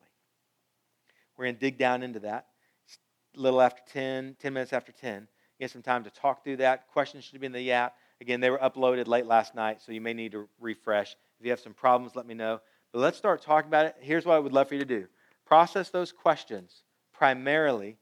We're 1.36 1.46
going 1.46 1.56
to 1.56 1.60
dig 1.60 1.80
down 1.80 2.04
into 2.04 2.20
that. 2.20 2.46
It's 2.86 3.00
a 3.36 3.40
little 3.40 3.60
after 3.60 3.82
10, 3.92 4.36
10 4.40 4.54
minutes 4.54 4.72
after 4.72 4.92
10. 4.92 5.28
Get 5.60 5.72
some 5.72 5.82
time 5.82 6.04
to 6.04 6.12
talk 6.12 6.44
through 6.44 6.58
that. 6.58 6.90
Questions 6.90 7.24
should 7.24 7.40
be 7.40 7.48
in 7.48 7.54
the 7.54 7.72
app. 7.72 7.96
Again, 8.22 8.40
they 8.40 8.52
were 8.52 8.60
uploaded 8.60 9.08
late 9.08 9.26
last 9.26 9.56
night, 9.56 9.82
so 9.82 9.92
you 9.92 10.00
may 10.00 10.14
need 10.14 10.34
to 10.34 10.48
refresh. 10.60 11.16
If 11.40 11.46
you 11.46 11.50
have 11.50 11.60
some 11.60 11.74
problems, 11.74 12.16
let 12.16 12.28
me 12.28 12.36
know. 12.36 12.62
But 12.94 13.00
let's 13.00 13.18
start 13.18 13.42
talking 13.42 13.68
about 13.68 13.88
it. 13.88 13.96
Here's 14.00 14.28
what 14.28 14.36
I 14.36 14.40
would 14.40 14.54
love 14.54 14.68
for 14.68 14.76
you 14.76 14.82
to 14.82 14.86
do 14.86 15.08
process 15.44 15.90
those 15.90 16.12
questions 16.12 16.84
primarily 17.14 17.98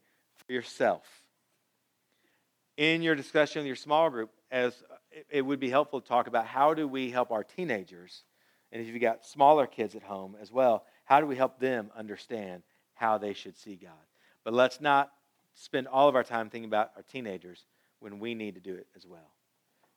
for 0.46 0.52
yourself. 0.52 1.04
In 2.76 3.00
your 3.00 3.14
discussion 3.14 3.60
with 3.60 3.66
your 3.66 3.76
small 3.76 4.10
group, 4.10 4.30
as 4.50 4.74
it 5.30 5.42
would 5.42 5.60
be 5.60 5.70
helpful 5.70 6.00
to 6.00 6.06
talk 6.06 6.26
about 6.26 6.46
how 6.46 6.74
do 6.74 6.86
we 6.86 7.10
help 7.10 7.30
our 7.30 7.44
teenagers, 7.44 8.24
and 8.72 8.82
if 8.82 8.88
you've 8.88 9.00
got 9.00 9.24
smaller 9.24 9.66
kids 9.66 9.94
at 9.94 10.02
home 10.02 10.36
as 10.40 10.52
well, 10.52 10.84
how 11.04 11.20
do 11.20 11.26
we 11.26 11.36
help 11.36 11.58
them 11.58 11.90
understand 11.96 12.62
how 12.94 13.18
they 13.18 13.32
should 13.32 13.56
see 13.56 13.76
God? 13.76 13.92
But 14.44 14.54
let's 14.54 14.80
not 14.80 15.12
spend 15.54 15.88
all 15.88 16.08
of 16.08 16.14
our 16.14 16.24
time 16.24 16.50
thinking 16.50 16.68
about 16.68 16.90
our 16.96 17.02
teenagers 17.02 17.64
when 18.00 18.18
we 18.18 18.34
need 18.34 18.54
to 18.54 18.60
do 18.60 18.74
it 18.74 18.86
as 18.96 19.06
well. 19.06 19.32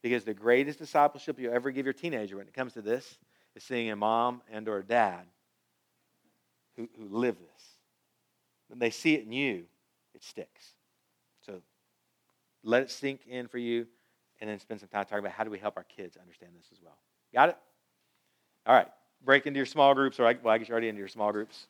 Because 0.01 0.23
the 0.23 0.33
greatest 0.33 0.79
discipleship 0.79 1.37
you'll 1.39 1.53
ever 1.53 1.71
give 1.71 1.85
your 1.85 1.93
teenager 1.93 2.37
when 2.37 2.47
it 2.47 2.53
comes 2.53 2.73
to 2.73 2.81
this 2.81 3.17
is 3.55 3.63
seeing 3.63 3.91
a 3.91 3.95
mom 3.95 4.41
and 4.49 4.67
or 4.69 4.77
a 4.77 4.83
dad 4.83 5.25
who, 6.77 6.87
who 6.97 7.07
live 7.09 7.37
this. 7.37 7.63
When 8.69 8.79
they 8.79 8.91
see 8.91 9.15
it 9.15 9.25
in 9.25 9.33
you, 9.33 9.65
it 10.15 10.23
sticks. 10.23 10.73
So 11.45 11.61
let 12.63 12.83
it 12.83 12.91
sink 12.91 13.21
in 13.27 13.47
for 13.47 13.57
you 13.57 13.87
and 14.41 14.49
then 14.49 14.59
spend 14.59 14.79
some 14.79 14.89
time 14.89 15.03
talking 15.05 15.19
about 15.19 15.31
how 15.31 15.43
do 15.43 15.49
we 15.49 15.59
help 15.59 15.77
our 15.77 15.83
kids 15.83 16.17
understand 16.17 16.51
this 16.57 16.67
as 16.71 16.79
well. 16.81 16.97
Got 17.33 17.49
it? 17.49 17.57
All 18.65 18.75
right. 18.75 18.87
Break 19.23 19.45
into 19.47 19.57
your 19.57 19.65
small 19.65 19.93
groups, 19.93 20.19
or 20.19 20.25
I, 20.25 20.35
well, 20.41 20.53
I 20.53 20.57
guess 20.57 20.67
you're 20.67 20.75
already 20.75 20.89
into 20.89 20.99
your 20.99 21.07
small 21.07 21.31
groups. 21.31 21.67